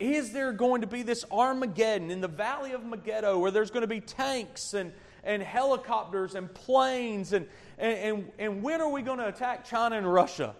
Is 0.00 0.32
there 0.32 0.52
going 0.52 0.80
to 0.80 0.88
be 0.88 1.02
this 1.02 1.24
Armageddon 1.30 2.10
in 2.10 2.20
the 2.20 2.26
valley 2.26 2.72
of 2.72 2.84
Megiddo 2.84 3.38
where 3.38 3.52
there's 3.52 3.70
going 3.70 3.82
to 3.82 3.86
be 3.86 4.00
tanks 4.00 4.74
and, 4.74 4.92
and 5.22 5.40
helicopters 5.40 6.34
and 6.34 6.52
planes? 6.52 7.32
And, 7.32 7.46
and, 7.78 7.98
and, 7.98 8.32
and 8.40 8.62
when 8.64 8.80
are 8.80 8.88
we 8.88 9.00
going 9.00 9.20
to 9.20 9.28
attack 9.28 9.64
China 9.64 9.96
and 9.96 10.12
Russia? 10.12 10.56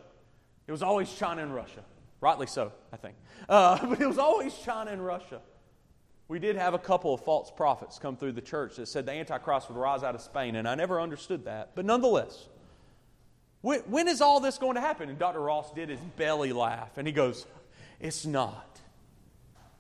It 0.69 0.71
was 0.71 0.81
always 0.81 1.13
China 1.13 1.43
and 1.43 1.53
Russia. 1.53 1.83
Rightly 2.21 2.47
so, 2.47 2.71
I 2.93 2.99
think. 2.99 3.17
Uh, 3.49 3.85
but 3.89 4.01
it 4.01 4.07
was 4.07 4.19
always 4.19 4.57
China 4.57 4.93
and 4.93 5.05
Russia. 5.05 5.41
We 6.29 6.39
did 6.39 6.55
have 6.55 6.73
a 6.73 6.79
couple 6.79 7.13
of 7.13 7.25
false 7.25 7.51
prophets 7.51 7.99
come 7.99 8.17
through 8.17 8.31
the 8.31 8.41
church 8.41 8.77
that 8.77 8.87
said 8.87 9.07
the 9.07 9.13
Antichrist 9.13 9.69
would 9.71 9.77
rise 9.77 10.05
out 10.05 10.15
of 10.15 10.21
Spain, 10.21 10.55
and 10.55 10.69
I 10.69 10.77
never 10.77 11.01
understood 11.01 11.47
that. 11.47 11.75
But 11.75 11.85
nonetheless, 11.85 12.47
when, 13.65 13.81
when 13.87 14.09
is 14.09 14.21
all 14.21 14.41
this 14.41 14.59
going 14.59 14.75
to 14.75 14.83
happen? 14.83 15.09
And 15.09 15.19
Dr. 15.19 15.41
Ross 15.41 15.73
did 15.73 15.89
his 15.89 15.99
belly 16.19 16.53
laugh, 16.53 16.99
and 16.99 17.07
he 17.07 17.15
goes, 17.15 17.47
It's 17.99 18.27
not. 18.27 18.79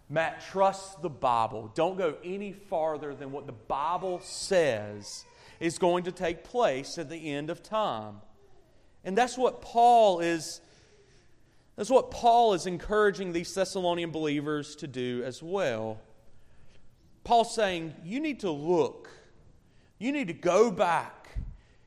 Matt, 0.09 0.41
trust 0.41 1.03
the 1.03 1.11
Bible. 1.11 1.71
Don't 1.75 1.99
go 1.99 2.17
any 2.25 2.53
farther 2.53 3.15
than 3.15 3.31
what 3.31 3.47
the 3.47 3.53
Bible 3.53 4.21
says 4.23 5.27
is 5.61 5.77
going 5.77 6.05
to 6.05 6.13
take 6.13 6.45
place 6.45 6.97
at 6.97 7.11
the 7.11 7.31
end 7.31 7.51
of 7.51 7.63
time. 7.63 8.23
And 9.05 9.19
that's 9.19 9.37
what 9.37 9.61
Paul 9.61 10.21
is 10.21 10.63
that's 11.77 11.91
what 11.91 12.11
Paul 12.11 12.55
is 12.55 12.65
encouraging 12.65 13.33
these 13.33 13.53
Thessalonian 13.53 14.13
believers 14.13 14.77
to 14.77 14.87
do 14.87 15.23
as 15.27 15.43
well. 15.43 16.01
Paul's 17.23 17.55
saying, 17.55 17.95
you 18.03 18.19
need 18.19 18.41
to 18.41 18.51
look. 18.51 19.11
You 19.99 20.11
need 20.11 20.29
to 20.29 20.35
go 20.35 20.71
back. 20.71 21.37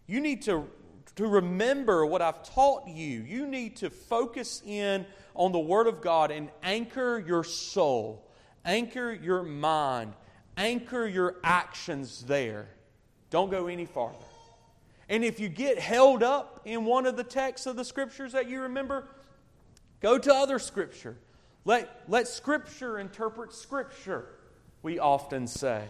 You 0.05 0.19
need 0.19 0.43
to, 0.43 0.67
to 1.15 1.27
remember 1.27 2.05
what 2.05 2.21
I've 2.21 2.43
taught 2.43 2.87
you. 2.87 3.21
You 3.21 3.47
need 3.47 3.77
to 3.77 3.89
focus 3.89 4.61
in 4.65 5.05
on 5.35 5.51
the 5.51 5.59
Word 5.59 5.87
of 5.87 6.01
God 6.01 6.31
and 6.31 6.49
anchor 6.63 7.23
your 7.25 7.43
soul, 7.43 8.29
anchor 8.65 9.11
your 9.13 9.43
mind, 9.43 10.13
anchor 10.57 11.07
your 11.07 11.37
actions 11.43 12.23
there. 12.23 12.69
Don't 13.29 13.49
go 13.49 13.67
any 13.67 13.85
farther. 13.85 14.17
And 15.09 15.23
if 15.23 15.39
you 15.39 15.47
get 15.47 15.79
held 15.79 16.21
up 16.21 16.61
in 16.65 16.85
one 16.85 17.05
of 17.05 17.15
the 17.15 17.23
texts 17.23 17.65
of 17.65 17.75
the 17.75 17.85
scriptures 17.85 18.33
that 18.33 18.49
you 18.49 18.61
remember, 18.61 19.07
go 20.01 20.17
to 20.17 20.33
other 20.33 20.59
scripture. 20.59 21.15
Let, 21.65 22.03
let 22.07 22.27
scripture 22.27 22.99
interpret 22.99 23.53
scripture 23.53 24.27
we 24.81 24.99
often 24.99 25.47
say. 25.47 25.83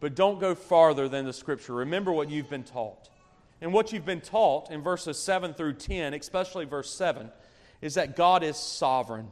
But 0.00 0.14
don't 0.14 0.38
go 0.38 0.54
farther 0.54 1.08
than 1.08 1.24
the 1.24 1.32
Scripture. 1.32 1.74
Remember 1.74 2.12
what 2.12 2.30
you've 2.30 2.48
been 2.48 2.62
taught. 2.62 3.08
And 3.60 3.72
what 3.72 3.92
you've 3.92 4.04
been 4.04 4.20
taught 4.20 4.70
in 4.70 4.82
verses 4.82 5.18
7 5.18 5.54
through 5.54 5.74
10, 5.74 6.14
especially 6.14 6.64
verse 6.64 6.92
7, 6.92 7.30
is 7.80 7.94
that 7.94 8.16
God 8.16 8.42
is 8.42 8.56
sovereign. 8.56 9.28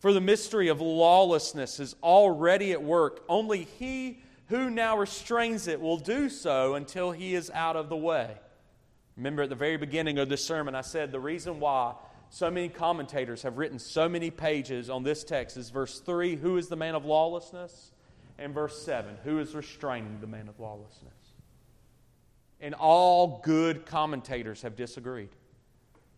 For 0.00 0.12
the 0.12 0.20
mystery 0.20 0.68
of 0.68 0.80
lawlessness 0.80 1.80
is 1.80 1.96
already 2.02 2.72
at 2.72 2.82
work. 2.82 3.24
Only 3.28 3.64
he 3.78 4.20
who 4.46 4.70
now 4.70 4.96
restrains 4.96 5.68
it 5.68 5.80
will 5.80 5.98
do 5.98 6.28
so 6.28 6.74
until 6.74 7.12
he 7.12 7.34
is 7.34 7.50
out 7.50 7.76
of 7.76 7.88
the 7.88 7.96
way. 7.96 8.36
Remember 9.16 9.42
at 9.42 9.48
the 9.48 9.56
very 9.56 9.76
beginning 9.76 10.18
of 10.18 10.28
this 10.28 10.44
sermon, 10.44 10.74
I 10.74 10.80
said 10.80 11.10
the 11.10 11.20
reason 11.20 11.60
why 11.60 11.94
so 12.30 12.50
many 12.50 12.68
commentators 12.68 13.42
have 13.42 13.58
written 13.58 13.78
so 13.78 14.08
many 14.08 14.30
pages 14.30 14.88
on 14.90 15.02
this 15.02 15.24
text 15.24 15.56
is 15.56 15.70
verse 15.70 16.00
3 16.00 16.36
Who 16.36 16.56
is 16.56 16.68
the 16.68 16.76
man 16.76 16.94
of 16.94 17.04
lawlessness? 17.04 17.90
and 18.38 18.54
verse 18.54 18.80
7 18.82 19.16
Who 19.24 19.40
is 19.40 19.54
restraining 19.54 20.20
the 20.20 20.26
man 20.26 20.48
of 20.48 20.58
lawlessness? 20.60 21.12
And 22.60 22.74
all 22.74 23.40
good 23.44 23.86
commentators 23.86 24.62
have 24.62 24.76
disagreed. 24.76 25.30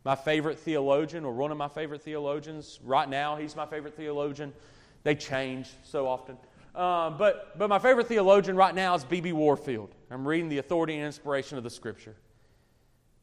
My 0.05 0.15
favorite 0.15 0.59
theologian, 0.59 1.25
or 1.25 1.33
one 1.33 1.51
of 1.51 1.59
my 1.59 1.69
favorite 1.69 2.03
theologians, 2.03 2.81
right 2.83 3.09
now, 3.09 3.37
he's 3.37 3.55
my 3.55 3.67
favorite 3.67 3.95
theologian. 3.95 4.55
They 5.03 5.15
change 5.15 5.69
so 5.83 6.07
often. 6.09 6.39
Uh, 6.75 7.11
but, 7.11 7.59
but 7.59 7.69
my 7.69 7.79
favorite 7.79 8.07
theologian 8.07 8.57
right 8.57 8.75
now 8.75 8.95
is 8.95 9.05
B.B. 9.05 9.33
Warfield. 9.33 9.95
I'm 10.11 10.27
reading 10.27 10.49
the 10.49 10.59
authority 10.59 10.95
and 10.95 11.05
inspiration 11.05 11.59
of 11.59 11.65
the 11.65 11.71
Scripture. 11.71 12.17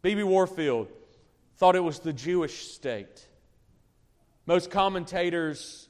B.B. 0.03 0.21
Warfield 0.23 0.89
thought 1.57 1.75
it 1.75 1.83
was 1.83 1.99
the 1.99 2.13
Jewish 2.13 2.67
state. 2.67 3.25
Most 4.45 4.69
commentators 4.69 5.89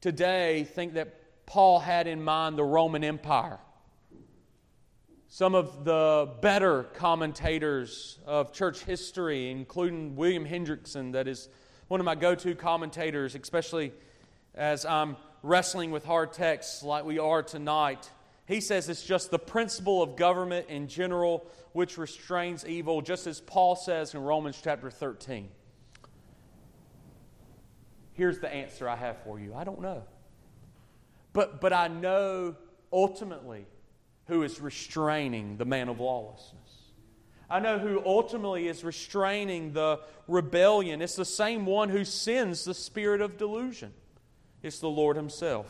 today 0.00 0.64
think 0.64 0.94
that 0.94 1.46
Paul 1.46 1.78
had 1.78 2.06
in 2.06 2.22
mind 2.22 2.58
the 2.58 2.64
Roman 2.64 3.04
Empire. 3.04 3.60
Some 5.32 5.54
of 5.54 5.84
the 5.84 6.28
better 6.42 6.82
commentators 6.82 8.18
of 8.26 8.52
church 8.52 8.82
history, 8.82 9.48
including 9.48 10.16
William 10.16 10.44
Hendriksen, 10.44 11.12
that 11.12 11.28
is 11.28 11.48
one 11.86 12.00
of 12.00 12.04
my 12.04 12.16
go 12.16 12.34
to 12.34 12.56
commentators, 12.56 13.36
especially 13.36 13.92
as 14.56 14.84
I'm 14.84 15.16
wrestling 15.44 15.92
with 15.92 16.04
hard 16.04 16.32
texts 16.32 16.82
like 16.82 17.04
we 17.04 17.20
are 17.20 17.44
tonight. 17.44 18.10
He 18.46 18.60
says 18.60 18.88
it's 18.88 19.04
just 19.04 19.30
the 19.30 19.38
principle 19.38 20.02
of 20.02 20.16
government 20.16 20.66
in 20.68 20.88
general 20.88 21.46
which 21.74 21.96
restrains 21.96 22.66
evil, 22.66 23.00
just 23.00 23.28
as 23.28 23.40
Paul 23.40 23.76
says 23.76 24.14
in 24.14 24.20
Romans 24.24 24.58
chapter 24.60 24.90
13. 24.90 25.48
Here's 28.14 28.40
the 28.40 28.52
answer 28.52 28.88
I 28.88 28.96
have 28.96 29.22
for 29.22 29.38
you 29.38 29.54
I 29.54 29.62
don't 29.62 29.80
know. 29.80 30.02
But, 31.32 31.60
but 31.60 31.72
I 31.72 31.86
know 31.86 32.56
ultimately 32.92 33.66
who 34.30 34.42
is 34.42 34.60
restraining 34.60 35.58
the 35.58 35.64
man 35.64 35.88
of 35.88 36.00
lawlessness. 36.00 36.56
I 37.50 37.58
know 37.58 37.78
who 37.78 38.00
ultimately 38.06 38.68
is 38.68 38.84
restraining 38.84 39.72
the 39.72 40.00
rebellion. 40.28 41.02
It's 41.02 41.16
the 41.16 41.24
same 41.24 41.66
one 41.66 41.88
who 41.88 42.04
sends 42.04 42.64
the 42.64 42.74
spirit 42.74 43.20
of 43.20 43.36
delusion. 43.36 43.92
It's 44.62 44.78
the 44.78 44.88
Lord 44.88 45.16
Himself. 45.16 45.66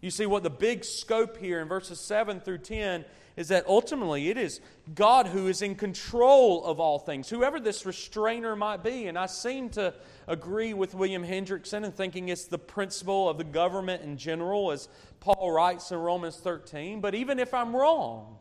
You 0.00 0.12
see, 0.12 0.26
what 0.26 0.44
the 0.44 0.50
big 0.50 0.84
scope 0.84 1.38
here 1.38 1.60
in 1.60 1.66
verses 1.66 1.98
7 1.98 2.40
through 2.40 2.58
10 2.58 3.04
is 3.36 3.48
that 3.48 3.66
ultimately 3.66 4.30
it 4.30 4.38
is 4.38 4.60
God 4.94 5.26
who 5.26 5.46
is 5.46 5.60
in 5.60 5.74
control 5.74 6.64
of 6.64 6.80
all 6.80 6.98
things, 6.98 7.28
whoever 7.28 7.60
this 7.60 7.84
restrainer 7.84 8.56
might 8.56 8.82
be. 8.82 9.06
And 9.06 9.18
I 9.18 9.26
seem 9.26 9.68
to 9.70 9.92
agree 10.26 10.72
with 10.72 10.94
William 10.94 11.22
Hendriksen 11.22 11.84
in 11.84 11.92
thinking 11.92 12.30
it's 12.30 12.46
the 12.46 12.58
principle 12.58 13.28
of 13.28 13.36
the 13.36 13.44
government 13.44 14.02
in 14.02 14.16
general, 14.16 14.72
as 14.72 14.88
Paul 15.20 15.52
writes 15.52 15.92
in 15.92 15.98
Romans 15.98 16.36
13. 16.36 17.00
But 17.00 17.14
even 17.14 17.38
if 17.38 17.52
I'm 17.52 17.76
wrong, 17.76 18.38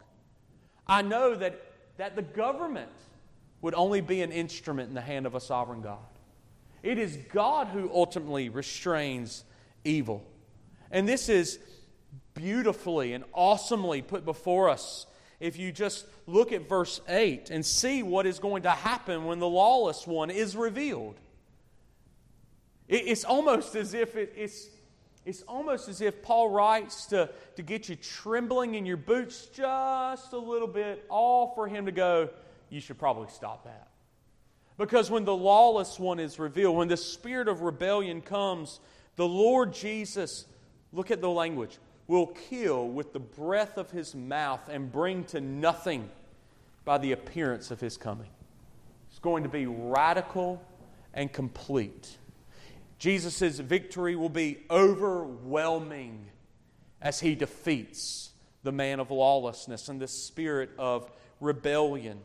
I 0.88 1.02
know 1.02 1.36
that, 1.36 1.62
that 1.98 2.16
the 2.16 2.22
government 2.22 2.92
would 3.62 3.76
only 3.76 4.00
be 4.00 4.22
an 4.22 4.32
instrument 4.32 4.88
in 4.90 4.96
the 4.96 5.02
hand 5.02 5.26
of 5.26 5.36
a 5.36 5.42
sovereign 5.42 5.82
God. 5.82 6.00
It 6.84 7.00
is 7.00 7.18
God 7.34 7.68
who 7.68 7.92
ultimately 7.92 8.48
restrains 8.48 9.44
evil. 9.84 10.24
And 10.92 11.10
this 11.10 11.30
is 11.30 11.60
beautifully 12.36 13.14
and 13.14 13.24
awesomely 13.34 14.02
put 14.04 14.24
before 14.24 14.70
us 14.70 15.08
if 15.40 15.58
you 15.58 15.72
just 15.72 16.06
look 16.28 16.52
at 16.52 16.70
verse 16.70 17.02
8 17.08 17.50
and 17.50 17.66
see 17.66 18.04
what 18.04 18.26
is 18.26 18.40
going 18.40 18.64
to 18.64 18.72
happen 18.72 19.26
when 19.26 19.40
the 19.40 19.48
lawless 19.48 20.06
one 20.06 20.30
is 20.30 20.56
revealed. 20.56 21.16
It's 22.88 23.24
almost 23.24 23.76
as 23.76 23.94
if 23.96 24.16
it, 24.16 24.34
it's, 24.38 24.68
it's 25.26 25.42
almost 25.44 25.90
as 25.90 26.02
if 26.02 26.22
Paul 26.22 26.50
writes 26.50 27.08
to, 27.08 27.30
to 27.56 27.64
get 27.64 27.90
you 27.90 27.96
trembling 27.96 28.76
in 28.76 28.86
your 28.86 28.98
boots 28.98 29.48
just 29.48 30.34
a 30.34 30.38
little 30.38 30.68
bit, 30.68 31.04
all 31.10 31.54
for 31.56 31.68
him 31.68 31.88
to 31.88 31.92
go, 31.92 32.30
you 32.70 32.80
should 32.80 33.00
probably 33.00 33.30
stop 33.30 33.64
that. 33.64 33.88
Because 34.78 35.10
when 35.10 35.26
the 35.26 35.36
lawless 35.36 35.98
one 36.00 36.20
is 36.20 36.38
revealed, 36.38 36.76
when 36.76 36.90
the 36.90 36.98
spirit 36.98 37.48
of 37.48 37.62
rebellion 37.62 38.22
comes 38.22 38.80
The 39.16 39.28
Lord 39.28 39.74
Jesus, 39.74 40.46
look 40.92 41.10
at 41.10 41.22
the 41.22 41.30
language, 41.30 41.78
will 42.08 42.28
kill 42.28 42.88
with 42.88 43.14
the 43.14 43.20
breath 43.20 43.78
of 43.78 43.92
his 43.92 44.14
mouth 44.14 44.70
and 44.70 44.92
bring 44.92 45.24
to 45.26 45.42
nothing 45.42 46.10
by 46.84 46.98
the 46.98 47.12
appearance 47.12 47.72
of 47.72 47.80
his 47.80 47.98
coming. 47.98 48.30
It's 49.10 49.20
going 49.20 49.44
to 49.44 49.50
be 49.50 49.66
radical 49.66 50.62
and 51.14 51.32
complete. 51.32 52.18
Jesus' 53.00 53.60
victory 53.60 54.16
will 54.16 54.30
be 54.30 54.60
overwhelming 54.70 56.28
as 57.02 57.20
he 57.20 57.36
defeats 57.36 58.32
the 58.64 58.72
man 58.72 59.00
of 59.00 59.12
lawlessness 59.12 59.90
and 59.90 60.00
the 60.00 60.08
spirit 60.08 60.70
of 60.78 61.10
rebellion. 61.40 62.20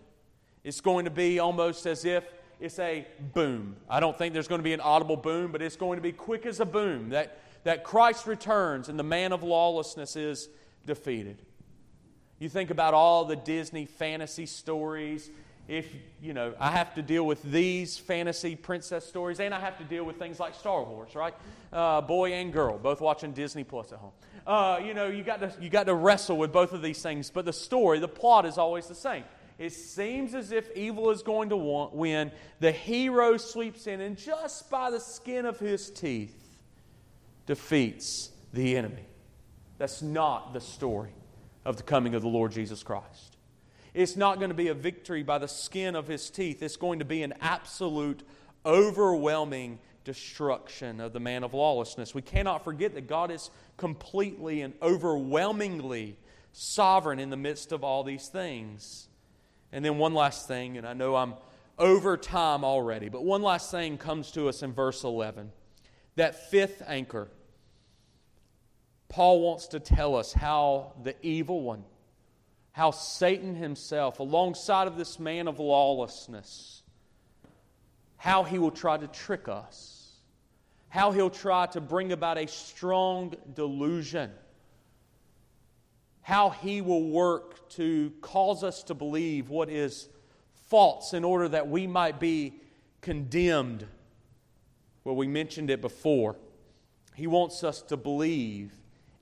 It's 0.64 0.80
going 0.80 1.06
to 1.06 1.10
be 1.10 1.38
almost 1.38 1.86
as 1.86 2.04
if 2.04 2.24
it's 2.60 2.78
a 2.78 3.06
boom. 3.32 3.76
I 3.88 4.00
don't 4.00 4.16
think 4.16 4.34
there's 4.34 4.48
going 4.48 4.58
to 4.58 4.64
be 4.64 4.74
an 4.74 4.80
audible 4.80 5.16
boom, 5.16 5.52
but 5.52 5.62
it's 5.62 5.76
going 5.76 5.96
to 5.96 6.02
be 6.02 6.12
quick 6.12 6.44
as 6.44 6.60
a 6.60 6.66
boom 6.66 7.10
that, 7.10 7.38
that 7.64 7.84
Christ 7.84 8.26
returns 8.26 8.88
and 8.88 8.98
the 8.98 9.04
man 9.04 9.32
of 9.32 9.42
lawlessness 9.42 10.16
is 10.16 10.48
defeated. 10.86 11.42
You 12.38 12.48
think 12.48 12.70
about 12.70 12.94
all 12.94 13.26
the 13.26 13.36
Disney 13.36 13.84
fantasy 13.84 14.46
stories. 14.46 15.30
If, 15.68 15.86
you 16.22 16.32
know, 16.32 16.54
I 16.58 16.70
have 16.70 16.94
to 16.94 17.02
deal 17.02 17.24
with 17.24 17.42
these 17.42 17.98
fantasy 17.98 18.56
princess 18.56 19.06
stories, 19.06 19.38
and 19.40 19.54
I 19.54 19.60
have 19.60 19.78
to 19.78 19.84
deal 19.84 20.04
with 20.04 20.16
things 20.18 20.40
like 20.40 20.54
Star 20.54 20.82
Wars, 20.82 21.14
right? 21.14 21.34
Uh, 21.72 22.00
boy 22.00 22.32
and 22.32 22.52
girl, 22.52 22.78
both 22.78 23.00
watching 23.00 23.32
Disney 23.32 23.62
Plus 23.62 23.92
at 23.92 23.98
home. 23.98 24.12
Uh, 24.46 24.80
you 24.82 24.94
know, 24.94 25.06
you 25.06 25.22
got, 25.22 25.40
to, 25.40 25.52
you 25.60 25.68
got 25.68 25.84
to 25.84 25.94
wrestle 25.94 26.38
with 26.38 26.50
both 26.50 26.72
of 26.72 26.82
these 26.82 27.00
things, 27.02 27.30
but 27.30 27.44
the 27.44 27.52
story, 27.52 27.98
the 27.98 28.08
plot 28.08 28.46
is 28.46 28.58
always 28.58 28.86
the 28.86 28.94
same. 28.94 29.22
It 29.58 29.74
seems 29.74 30.34
as 30.34 30.50
if 30.50 30.74
evil 30.74 31.10
is 31.10 31.22
going 31.22 31.50
to 31.50 31.56
win. 31.92 32.32
The 32.60 32.72
hero 32.72 33.36
sweeps 33.36 33.86
in 33.86 34.00
and 34.00 34.16
just 34.16 34.70
by 34.70 34.90
the 34.90 34.98
skin 34.98 35.44
of 35.44 35.60
his 35.60 35.90
teeth 35.90 36.49
defeats 37.50 38.30
the 38.52 38.76
enemy. 38.76 39.04
That's 39.76 40.02
not 40.02 40.54
the 40.54 40.60
story 40.60 41.10
of 41.64 41.76
the 41.76 41.82
coming 41.82 42.14
of 42.14 42.22
the 42.22 42.28
Lord 42.28 42.52
Jesus 42.52 42.84
Christ. 42.84 43.36
It's 43.92 44.14
not 44.14 44.38
going 44.38 44.50
to 44.50 44.54
be 44.54 44.68
a 44.68 44.74
victory 44.74 45.24
by 45.24 45.38
the 45.38 45.48
skin 45.48 45.96
of 45.96 46.06
his 46.06 46.30
teeth. 46.30 46.62
It's 46.62 46.76
going 46.76 47.00
to 47.00 47.04
be 47.04 47.24
an 47.24 47.34
absolute, 47.40 48.22
overwhelming 48.64 49.80
destruction 50.04 51.00
of 51.00 51.12
the 51.12 51.18
man 51.18 51.42
of 51.42 51.52
lawlessness. 51.52 52.14
We 52.14 52.22
cannot 52.22 52.62
forget 52.62 52.94
that 52.94 53.08
God 53.08 53.32
is 53.32 53.50
completely 53.76 54.62
and 54.62 54.72
overwhelmingly 54.80 56.16
sovereign 56.52 57.18
in 57.18 57.30
the 57.30 57.36
midst 57.36 57.72
of 57.72 57.82
all 57.82 58.04
these 58.04 58.28
things. 58.28 59.08
And 59.72 59.84
then 59.84 59.98
one 59.98 60.14
last 60.14 60.46
thing, 60.46 60.78
and 60.78 60.86
I 60.86 60.92
know 60.92 61.16
I'm 61.16 61.34
over 61.80 62.16
time 62.16 62.62
already, 62.62 63.08
but 63.08 63.24
one 63.24 63.42
last 63.42 63.72
thing 63.72 63.98
comes 63.98 64.30
to 64.32 64.48
us 64.48 64.62
in 64.62 64.72
verse 64.72 65.02
11. 65.02 65.50
That 66.14 66.48
fifth 66.48 66.82
anchor. 66.86 67.28
Paul 69.10 69.42
wants 69.42 69.66
to 69.68 69.80
tell 69.80 70.16
us 70.16 70.32
how 70.32 70.94
the 71.02 71.14
evil 71.20 71.60
one, 71.60 71.84
how 72.72 72.90
Satan 72.90 73.54
himself, 73.54 74.18
alongside 74.18 74.86
of 74.86 74.96
this 74.96 75.18
man 75.18 75.46
of 75.46 75.58
lawlessness, 75.58 76.82
how 78.16 78.44
he 78.44 78.58
will 78.58 78.70
try 78.70 78.96
to 78.96 79.06
trick 79.08 79.48
us, 79.48 80.12
how 80.88 81.10
he'll 81.10 81.28
try 81.28 81.66
to 81.66 81.80
bring 81.82 82.12
about 82.12 82.38
a 82.38 82.46
strong 82.46 83.34
delusion 83.54 84.30
how 86.30 86.50
he 86.50 86.80
will 86.80 87.02
work 87.02 87.68
to 87.70 88.12
cause 88.20 88.62
us 88.62 88.84
to 88.84 88.94
believe 88.94 89.48
what 89.48 89.68
is 89.68 90.08
false 90.68 91.12
in 91.12 91.24
order 91.24 91.48
that 91.48 91.68
we 91.68 91.88
might 91.88 92.20
be 92.20 92.54
condemned. 93.00 93.84
Well, 95.02 95.16
we 95.16 95.26
mentioned 95.26 95.70
it 95.70 95.80
before. 95.80 96.36
He 97.16 97.26
wants 97.26 97.64
us 97.64 97.82
to 97.82 97.96
believe 97.96 98.72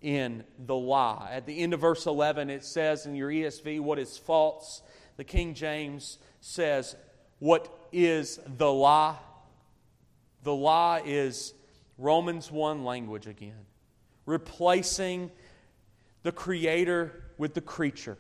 in 0.01 0.45
the 0.59 0.77
lie. 0.77 1.31
At 1.33 1.47
the 1.47 1.59
end 1.59 1.75
of 1.75 1.81
verse 1.81 2.07
11, 2.07 2.51
it 2.51 2.65
says 2.65 3.07
in 3.07 3.15
your 3.15 3.31
ESV, 3.31 3.81
what 3.81 3.99
is 3.99 4.17
false. 4.17 4.83
The 5.17 5.25
King 5.25 5.55
James 5.55 6.19
says, 6.41 6.95
what 7.39 7.69
is 7.93 8.39
the 8.47 8.73
lie? 8.73 9.17
The 10.45 10.55
lie 10.55 11.03
is 11.05 11.55
Romans 11.99 12.51
1 12.51 12.85
language 12.85 13.27
again, 13.27 13.67
replacing 14.25 15.31
the 16.23 16.33
Creator 16.33 17.25
with 17.39 17.55
the 17.55 17.61
creature, 17.61 18.19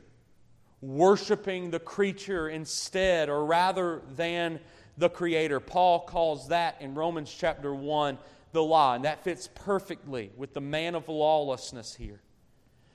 worshiping 0.81 1.71
the 1.71 1.79
creature 1.79 2.49
instead 2.49 3.29
or 3.29 3.45
rather 3.45 4.03
than 4.17 4.59
the 4.97 5.09
Creator. 5.09 5.61
Paul 5.61 6.01
calls 6.01 6.49
that 6.49 6.77
in 6.81 6.95
Romans 6.95 7.33
chapter 7.33 7.73
1 7.73 8.19
the 8.53 8.63
lie, 8.63 8.97
and 8.97 9.05
that 9.05 9.25
fits 9.25 9.49
perfectly 9.55 10.31
with 10.37 10.55
the 10.55 10.61
man 10.61 10.95
of 10.95 11.09
lawlessness 11.09 11.95
here. 11.95 12.21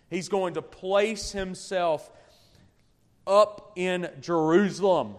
He's 0.10 0.30
going 0.30 0.56
to 0.56 0.62
place 0.62 1.32
himself 1.32 2.10
up 3.26 3.72
in 3.76 4.10
Jerusalem. 4.22 5.16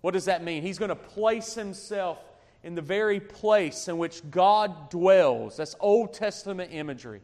What 0.00 0.12
does 0.12 0.26
that 0.26 0.44
mean? 0.44 0.62
He's 0.62 0.78
going 0.78 0.90
to 0.90 0.96
place 0.96 1.54
himself 1.54 2.18
in 2.62 2.74
the 2.74 2.82
very 2.82 3.20
place 3.20 3.88
in 3.88 3.98
which 3.98 4.28
God 4.30 4.90
dwells. 4.90 5.56
That's 5.56 5.74
Old 5.80 6.12
Testament 6.12 6.70
imagery. 6.72 7.20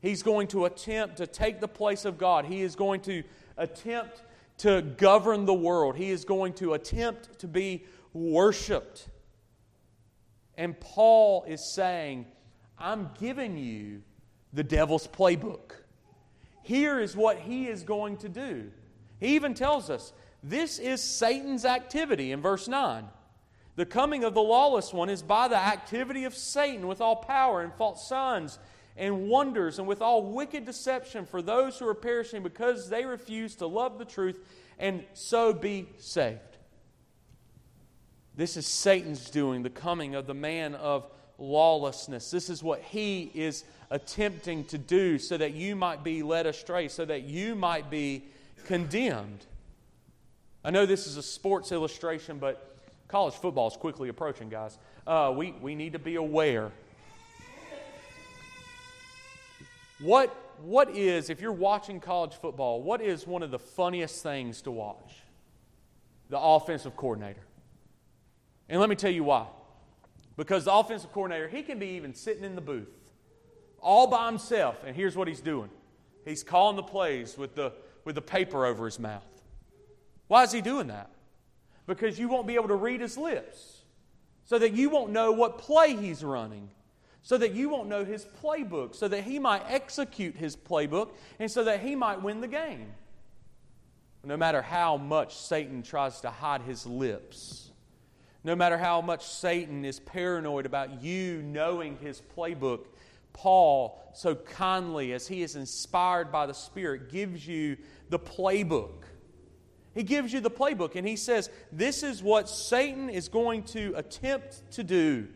He's 0.00 0.22
going 0.22 0.46
to 0.48 0.66
attempt 0.66 1.16
to 1.16 1.26
take 1.26 1.60
the 1.60 1.68
place 1.68 2.04
of 2.04 2.18
God. 2.18 2.44
He 2.44 2.62
is 2.62 2.76
going 2.76 3.00
to 3.02 3.22
attempt 3.56 4.22
to 4.58 4.82
govern 4.82 5.44
the 5.44 5.54
world. 5.54 5.96
He 5.96 6.10
is 6.10 6.24
going 6.24 6.52
to 6.54 6.74
attempt 6.74 7.38
to 7.40 7.48
be 7.48 7.84
worshiped. 8.12 9.08
And 10.58 10.78
Paul 10.78 11.44
is 11.46 11.72
saying, 11.72 12.26
I'm 12.76 13.10
giving 13.18 13.56
you 13.56 14.02
the 14.52 14.64
devil's 14.64 15.06
playbook. 15.06 15.70
Here 16.62 16.98
is 16.98 17.16
what 17.16 17.38
he 17.38 17.68
is 17.68 17.84
going 17.84 18.18
to 18.18 18.28
do. 18.28 18.70
He 19.20 19.36
even 19.36 19.54
tells 19.54 19.88
us 19.88 20.12
this 20.42 20.80
is 20.80 21.02
Satan's 21.02 21.64
activity 21.64 22.32
in 22.32 22.42
verse 22.42 22.66
9. 22.66 23.04
The 23.76 23.86
coming 23.86 24.24
of 24.24 24.34
the 24.34 24.42
lawless 24.42 24.92
one 24.92 25.08
is 25.08 25.22
by 25.22 25.46
the 25.46 25.56
activity 25.56 26.24
of 26.24 26.34
Satan 26.34 26.88
with 26.88 27.00
all 27.00 27.16
power 27.16 27.62
and 27.62 27.72
false 27.74 28.08
signs 28.08 28.58
and 28.96 29.28
wonders 29.28 29.78
and 29.78 29.86
with 29.86 30.02
all 30.02 30.24
wicked 30.24 30.64
deception 30.64 31.24
for 31.24 31.40
those 31.40 31.78
who 31.78 31.86
are 31.86 31.94
perishing 31.94 32.42
because 32.42 32.90
they 32.90 33.04
refuse 33.04 33.54
to 33.56 33.66
love 33.68 33.96
the 33.96 34.04
truth 34.04 34.36
and 34.80 35.04
so 35.14 35.52
be 35.52 35.88
saved. 35.98 36.57
This 38.38 38.56
is 38.56 38.66
Satan's 38.66 39.28
doing, 39.28 39.62
the 39.62 39.68
coming 39.68 40.14
of 40.14 40.26
the 40.26 40.32
man 40.32 40.74
of 40.74 41.06
lawlessness. 41.36 42.30
This 42.30 42.48
is 42.48 42.62
what 42.62 42.80
he 42.80 43.30
is 43.34 43.64
attempting 43.90 44.64
to 44.66 44.78
do 44.78 45.18
so 45.18 45.36
that 45.36 45.52
you 45.52 45.76
might 45.76 46.02
be 46.02 46.22
led 46.22 46.46
astray, 46.46 46.88
so 46.88 47.04
that 47.04 47.24
you 47.24 47.54
might 47.54 47.90
be 47.90 48.24
condemned. 48.64 49.44
I 50.64 50.70
know 50.70 50.86
this 50.86 51.06
is 51.06 51.18
a 51.18 51.22
sports 51.22 51.70
illustration, 51.70 52.38
but 52.38 52.74
college 53.08 53.34
football 53.34 53.68
is 53.68 53.76
quickly 53.76 54.08
approaching, 54.08 54.48
guys. 54.48 54.78
Uh, 55.06 55.34
we, 55.36 55.52
we 55.60 55.74
need 55.74 55.92
to 55.92 55.98
be 55.98 56.14
aware 56.14 56.72
What, 60.00 60.34
what 60.62 60.90
is, 60.96 61.28
if 61.28 61.40
you're 61.40 61.52
watching 61.52 61.98
college 61.98 62.34
football, 62.34 62.82
what 62.82 63.00
is 63.00 63.26
one 63.26 63.42
of 63.42 63.50
the 63.50 63.58
funniest 63.58 64.22
things 64.22 64.62
to 64.62 64.70
watch? 64.70 65.22
The 66.30 66.38
offensive 66.38 66.96
coordinator. 66.96 67.40
And 68.68 68.80
let 68.80 68.88
me 68.88 68.96
tell 68.96 69.10
you 69.10 69.24
why. 69.24 69.46
Because 70.36 70.64
the 70.64 70.72
offensive 70.72 71.12
coordinator, 71.12 71.48
he 71.48 71.62
can 71.62 71.78
be 71.78 71.88
even 71.88 72.14
sitting 72.14 72.44
in 72.44 72.54
the 72.54 72.60
booth 72.60 72.88
all 73.80 74.06
by 74.06 74.26
himself, 74.26 74.82
and 74.84 74.94
here's 74.94 75.16
what 75.16 75.28
he's 75.28 75.40
doing 75.40 75.70
he's 76.24 76.42
calling 76.42 76.76
the 76.76 76.82
plays 76.82 77.38
with 77.38 77.54
the, 77.54 77.72
with 78.04 78.14
the 78.14 78.22
paper 78.22 78.66
over 78.66 78.84
his 78.84 78.98
mouth. 78.98 79.24
Why 80.26 80.42
is 80.42 80.52
he 80.52 80.60
doing 80.60 80.88
that? 80.88 81.10
Because 81.86 82.18
you 82.18 82.28
won't 82.28 82.46
be 82.46 82.54
able 82.56 82.68
to 82.68 82.74
read 82.74 83.00
his 83.00 83.16
lips, 83.16 83.82
so 84.44 84.58
that 84.58 84.74
you 84.74 84.90
won't 84.90 85.10
know 85.10 85.32
what 85.32 85.58
play 85.58 85.96
he's 85.96 86.22
running 86.22 86.70
so 87.28 87.36
that 87.36 87.52
you 87.52 87.68
won't 87.68 87.90
know 87.90 88.06
his 88.06 88.26
playbook, 88.42 88.94
so 88.94 89.06
that 89.06 89.22
he 89.22 89.38
might 89.38 89.62
execute 89.68 90.34
his 90.34 90.56
playbook, 90.56 91.10
and 91.38 91.50
so 91.50 91.62
that 91.64 91.80
he 91.80 91.94
might 91.94 92.22
win 92.22 92.40
the 92.40 92.48
game. 92.48 92.86
No 94.24 94.34
matter 94.36 94.62
how 94.62 94.96
much 94.96 95.36
Satan 95.36 95.82
tries 95.82 96.22
to 96.22 96.30
hide 96.30 96.62
his 96.62 96.86
lips, 96.86 97.67
no 98.44 98.54
matter 98.54 98.78
how 98.78 99.00
much 99.00 99.26
Satan 99.26 99.84
is 99.84 100.00
paranoid 100.00 100.66
about 100.66 101.02
you 101.02 101.42
knowing 101.42 101.96
his 101.98 102.22
playbook, 102.36 102.86
Paul, 103.32 104.00
so 104.14 104.34
kindly, 104.34 105.12
as 105.12 105.28
he 105.28 105.42
is 105.42 105.56
inspired 105.56 106.32
by 106.32 106.46
the 106.46 106.54
Spirit, 106.54 107.10
gives 107.10 107.46
you 107.46 107.76
the 108.08 108.18
playbook. 108.18 109.04
He 109.94 110.02
gives 110.02 110.32
you 110.32 110.40
the 110.40 110.50
playbook, 110.50 110.96
and 110.96 111.06
he 111.06 111.16
says, 111.16 111.50
This 111.72 112.02
is 112.02 112.22
what 112.22 112.48
Satan 112.48 113.08
is 113.10 113.28
going 113.28 113.64
to 113.64 113.92
attempt 113.96 114.70
to 114.72 114.84
do. 114.84 115.28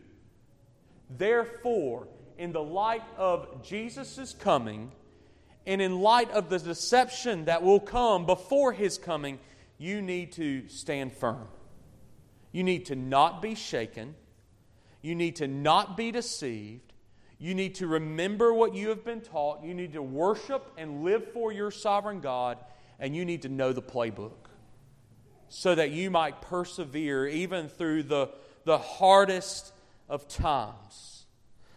Therefore, 1.11 2.09
in 2.39 2.53
the 2.53 2.63
light 2.63 3.05
of 3.17 3.63
Jesus' 3.63 4.35
coming, 4.39 4.93
and 5.67 5.81
in 5.81 6.01
light 6.01 6.31
of 6.33 6.49
the 6.49 6.59
deception 6.59 7.45
that 7.45 7.63
will 7.63 7.81
come 7.81 8.27
before 8.27 8.73
his 8.73 8.99
coming, 8.99 9.39
you 9.79 10.03
need 10.03 10.33
to 10.33 10.69
stand 10.69 11.13
firm. 11.13 11.47
You 12.53 12.63
need 12.63 12.87
to 12.87 12.97
not 12.97 13.43
be 13.43 13.55
shaken. 13.55 14.15
You 15.01 15.15
need 15.15 15.37
to 15.37 15.49
not 15.49 15.97
be 15.97 16.13
deceived. 16.13 16.93
You 17.39 17.55
need 17.55 17.75
to 17.77 17.87
remember 17.89 18.55
what 18.55 18.75
you 18.75 18.91
have 18.91 19.05
been 19.05 19.21
taught. 19.21 19.65
You 19.65 19.75
need 19.75 19.95
to 19.95 20.03
worship 20.03 20.71
and 20.77 21.03
live 21.03 21.33
for 21.33 21.51
your 21.51 21.71
sovereign 21.71 22.21
God. 22.21 22.59
And 23.01 23.17
you 23.17 23.25
need 23.25 23.43
to 23.43 23.49
know 23.49 23.73
the 23.73 23.83
playbook 23.83 24.33
so 25.49 25.75
that 25.75 25.91
you 25.91 26.11
might 26.11 26.41
persevere 26.41 27.27
even 27.27 27.69
through 27.69 28.05
the, 28.05 28.31
the 28.65 28.79
hardest 28.79 29.73
of 30.09 30.29
times. 30.29 31.27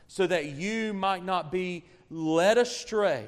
So 0.08 0.28
that 0.28 0.46
you 0.46 0.94
might 0.94 1.26
not 1.26 1.52
be 1.52 1.86
led 2.10 2.58
astray. 2.58 3.28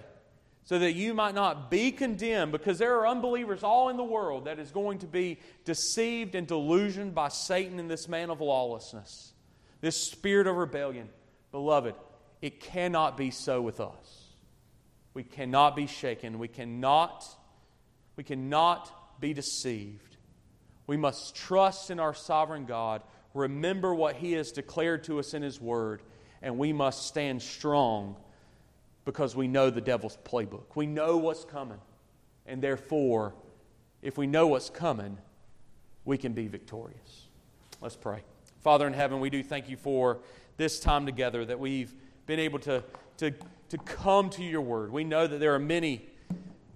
So 0.68 0.80
that 0.80 0.96
you 0.96 1.14
might 1.14 1.34
not 1.34 1.72
be 1.72 1.94
condemned, 1.94 2.52
because 2.52 2.78
there 2.78 3.00
are 3.00 3.08
unbelievers 3.08 3.64
all 3.64 3.88
in 3.88 3.96
the 3.96 4.04
world 4.04 4.44
that 4.46 4.60
is 4.60 4.70
going 4.70 5.00
to 5.00 5.08
be 5.08 5.40
deceived 5.64 6.36
and 6.36 6.46
delusioned 6.46 7.16
by 7.16 7.30
Satan 7.30 7.80
and 7.80 7.90
this 7.90 8.10
man 8.10 8.30
of 8.30 8.42
lawlessness, 8.42 9.32
this 9.80 9.96
spirit 10.12 10.46
of 10.46 10.58
rebellion. 10.58 11.08
Beloved, 11.52 11.96
it 12.42 12.60
cannot 12.60 13.16
be 13.16 13.32
so 13.32 13.62
with 13.62 13.80
us. 13.80 14.34
We 15.14 15.24
cannot 15.24 15.74
be 15.74 15.88
shaken. 15.88 16.38
We 16.38 16.50
cannot, 16.50 17.24
we 18.18 18.26
cannot 18.26 19.22
be 19.22 19.34
deceived. 19.34 20.18
We 20.86 20.98
must 20.98 21.34
trust 21.34 21.92
in 21.92 22.00
our 22.02 22.14
sovereign 22.14 22.66
God, 22.66 23.04
remember 23.34 23.96
what 23.96 24.18
He 24.18 24.34
has 24.34 24.52
declared 24.52 25.06
to 25.06 25.20
us 25.20 25.34
in 25.34 25.44
His 25.44 25.62
Word, 25.62 26.02
and 26.42 26.58
we 26.58 26.74
must 26.74 27.08
stand 27.08 27.42
strong 27.42 28.18
because 29.08 29.38
we 29.38 29.48
know 29.48 29.70
the 29.70 29.80
devil's 29.80 30.18
playbook. 30.26 30.76
We 30.76 30.86
know 30.86 31.16
what's 31.16 31.46
coming. 31.46 31.80
And 32.46 32.62
therefore, 32.62 33.34
if 34.02 34.18
we 34.18 34.28
know 34.28 34.48
what's 34.48 34.70
coming, 34.70 35.18
we 36.04 36.18
can 36.18 36.34
be 36.34 36.50
victorious. 36.50 37.30
Let's 37.80 37.96
pray. 37.96 38.20
Father 38.60 38.86
in 38.86 38.92
heaven, 38.92 39.22
we 39.22 39.30
do 39.30 39.42
thank 39.42 39.70
you 39.70 39.78
for 39.78 40.20
this 40.58 40.82
time 40.82 41.06
together 41.06 41.46
that 41.46 41.58
we've 41.58 41.96
been 42.26 42.40
able 42.40 42.60
to, 42.60 42.84
to, 43.20 43.32
to 43.70 43.78
come 43.78 44.30
to 44.32 44.44
your 44.44 44.60
word. 44.60 44.92
We 44.92 45.06
know 45.06 45.26
that 45.26 45.40
there 45.40 45.56
are 45.56 45.60
many, 45.60 46.06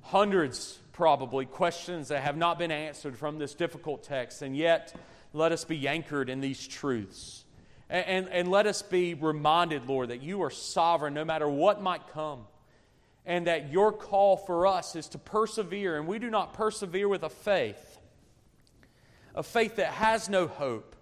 hundreds 0.02 0.80
probably, 0.94 1.46
questions 1.46 2.08
that 2.08 2.24
have 2.24 2.38
not 2.38 2.58
been 2.58 2.72
answered 2.72 3.18
from 3.18 3.40
this 3.40 3.54
difficult 3.54 4.04
text, 4.04 4.42
and 4.42 4.56
yet 4.56 4.96
let 5.34 5.52
us 5.52 5.66
be 5.66 5.86
anchored 5.86 6.30
in 6.30 6.40
these 6.40 6.66
truths. 6.66 7.44
And, 7.92 8.08
and, 8.08 8.30
and 8.30 8.50
let 8.50 8.66
us 8.66 8.82
be 8.82 9.14
reminded, 9.14 9.88
Lord, 9.88 10.10
that 10.10 10.24
you 10.24 10.42
are 10.42 10.50
sovereign 10.50 11.14
no 11.14 11.26
matter 11.26 11.48
what 11.48 11.82
might 11.82 12.08
come. 12.14 12.48
And 13.26 13.46
that 13.46 13.72
your 13.72 13.92
call 13.92 14.38
for 14.38 14.66
us 14.66 14.96
is 14.96 15.08
to 15.10 15.20
persevere, 15.20 15.98
and 15.98 16.08
we 16.08 16.18
do 16.18 16.32
not 16.32 16.54
persevere 16.54 17.08
with 17.08 17.22
a 17.22 17.30
faith, 17.30 18.00
a 19.36 19.44
faith 19.44 19.76
that 19.76 19.94
has 19.94 20.28
no 20.28 20.48
hope, 20.48 20.96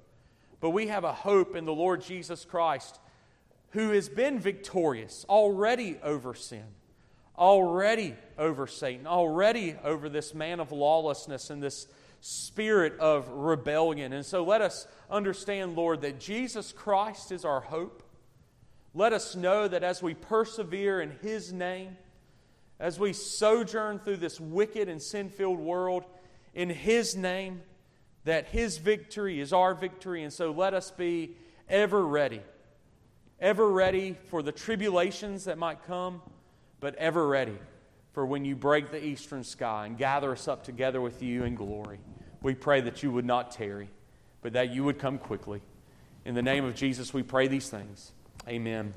but 0.60 0.72
we 0.72 0.88
have 0.88 1.06
a 1.06 1.14
hope 1.14 1.56
in 1.56 1.64
the 1.64 1.74
Lord 1.74 2.02
Jesus 2.02 2.44
Christ 2.44 3.00
who 3.72 3.92
has 3.92 4.10
been 4.10 4.40
victorious 4.40 5.26
already 5.30 5.98
over 6.04 6.34
sin, 6.34 6.66
already 7.38 8.16
over 8.38 8.68
Satan, 8.68 9.08
already 9.08 9.76
over 9.84 10.10
this 10.10 10.34
man 10.34 10.60
of 10.60 10.72
lawlessness 10.72 11.50
and 11.50 11.62
this 11.62 11.88
spirit 12.22 12.98
of 13.00 13.30
rebellion. 13.30 14.14
And 14.14 14.26
so 14.26 14.44
let 14.44 14.62
us 14.62 14.88
understand, 15.10 15.76
Lord, 15.76 16.02
that 16.02 16.20
Jesus 16.20 16.72
Christ 16.72 17.32
is 17.32 17.46
our 17.46 17.62
hope. 17.62 18.04
Let 18.94 19.14
us 19.14 19.36
know 19.36 19.68
that 19.68 19.84
as 19.84 20.02
we 20.02 20.14
persevere 20.14 21.02
in 21.02 21.12
His 21.22 21.54
name, 21.54 21.98
as 22.80 23.00
we 23.00 23.14
sojourn 23.14 24.00
through 24.00 24.18
this 24.18 24.40
wicked 24.40 24.90
and 24.90 25.02
sin 25.02 25.30
filled 25.30 25.60
world 25.60 26.06
in 26.54 26.70
His 26.70 27.16
name, 27.16 27.62
that 28.26 28.48
His 28.48 28.78
victory 28.78 29.40
is 29.40 29.54
our 29.54 29.74
victory. 29.74 30.24
And 30.24 30.34
so 30.34 30.52
let 30.52 30.74
us 30.74 30.92
be 30.92 31.36
ever 31.70 32.06
ready 32.06 32.42
ever 33.42 33.70
ready 33.72 34.18
for 34.26 34.42
the 34.42 34.52
tribulations 34.52 35.46
that 35.46 35.58
might 35.58 35.86
come, 35.86 36.22
but 36.80 36.96
ever 36.96 37.28
ready 37.28 37.58
for 38.12 38.26
when 38.26 38.46
you 38.46 38.56
break 38.56 38.92
the 38.92 39.04
eastern 39.04 39.44
sky 39.44 39.86
and 39.86 39.98
gather 39.98 40.32
us 40.32 40.48
up 40.48 40.64
together 40.64 41.00
with 41.02 41.22
you 41.22 41.44
in 41.44 41.56
glory. 41.56 42.00
We 42.42 42.56
pray 42.56 42.82
that 42.82 43.04
you 43.04 43.12
would 43.12 43.26
not 43.26 43.52
tarry, 43.52 43.90
but 44.42 44.54
that 44.54 44.72
you 44.72 44.84
would 44.84 45.00
come 45.00 45.18
quickly. 45.18 45.62
In 46.26 46.36
the 46.36 46.42
name 46.42 46.66
of 46.66 46.76
Jesus, 46.76 47.14
we 47.14 47.24
pray 47.24 47.48
these 47.48 47.70
things. 47.70 48.12
Amen. 48.48 48.94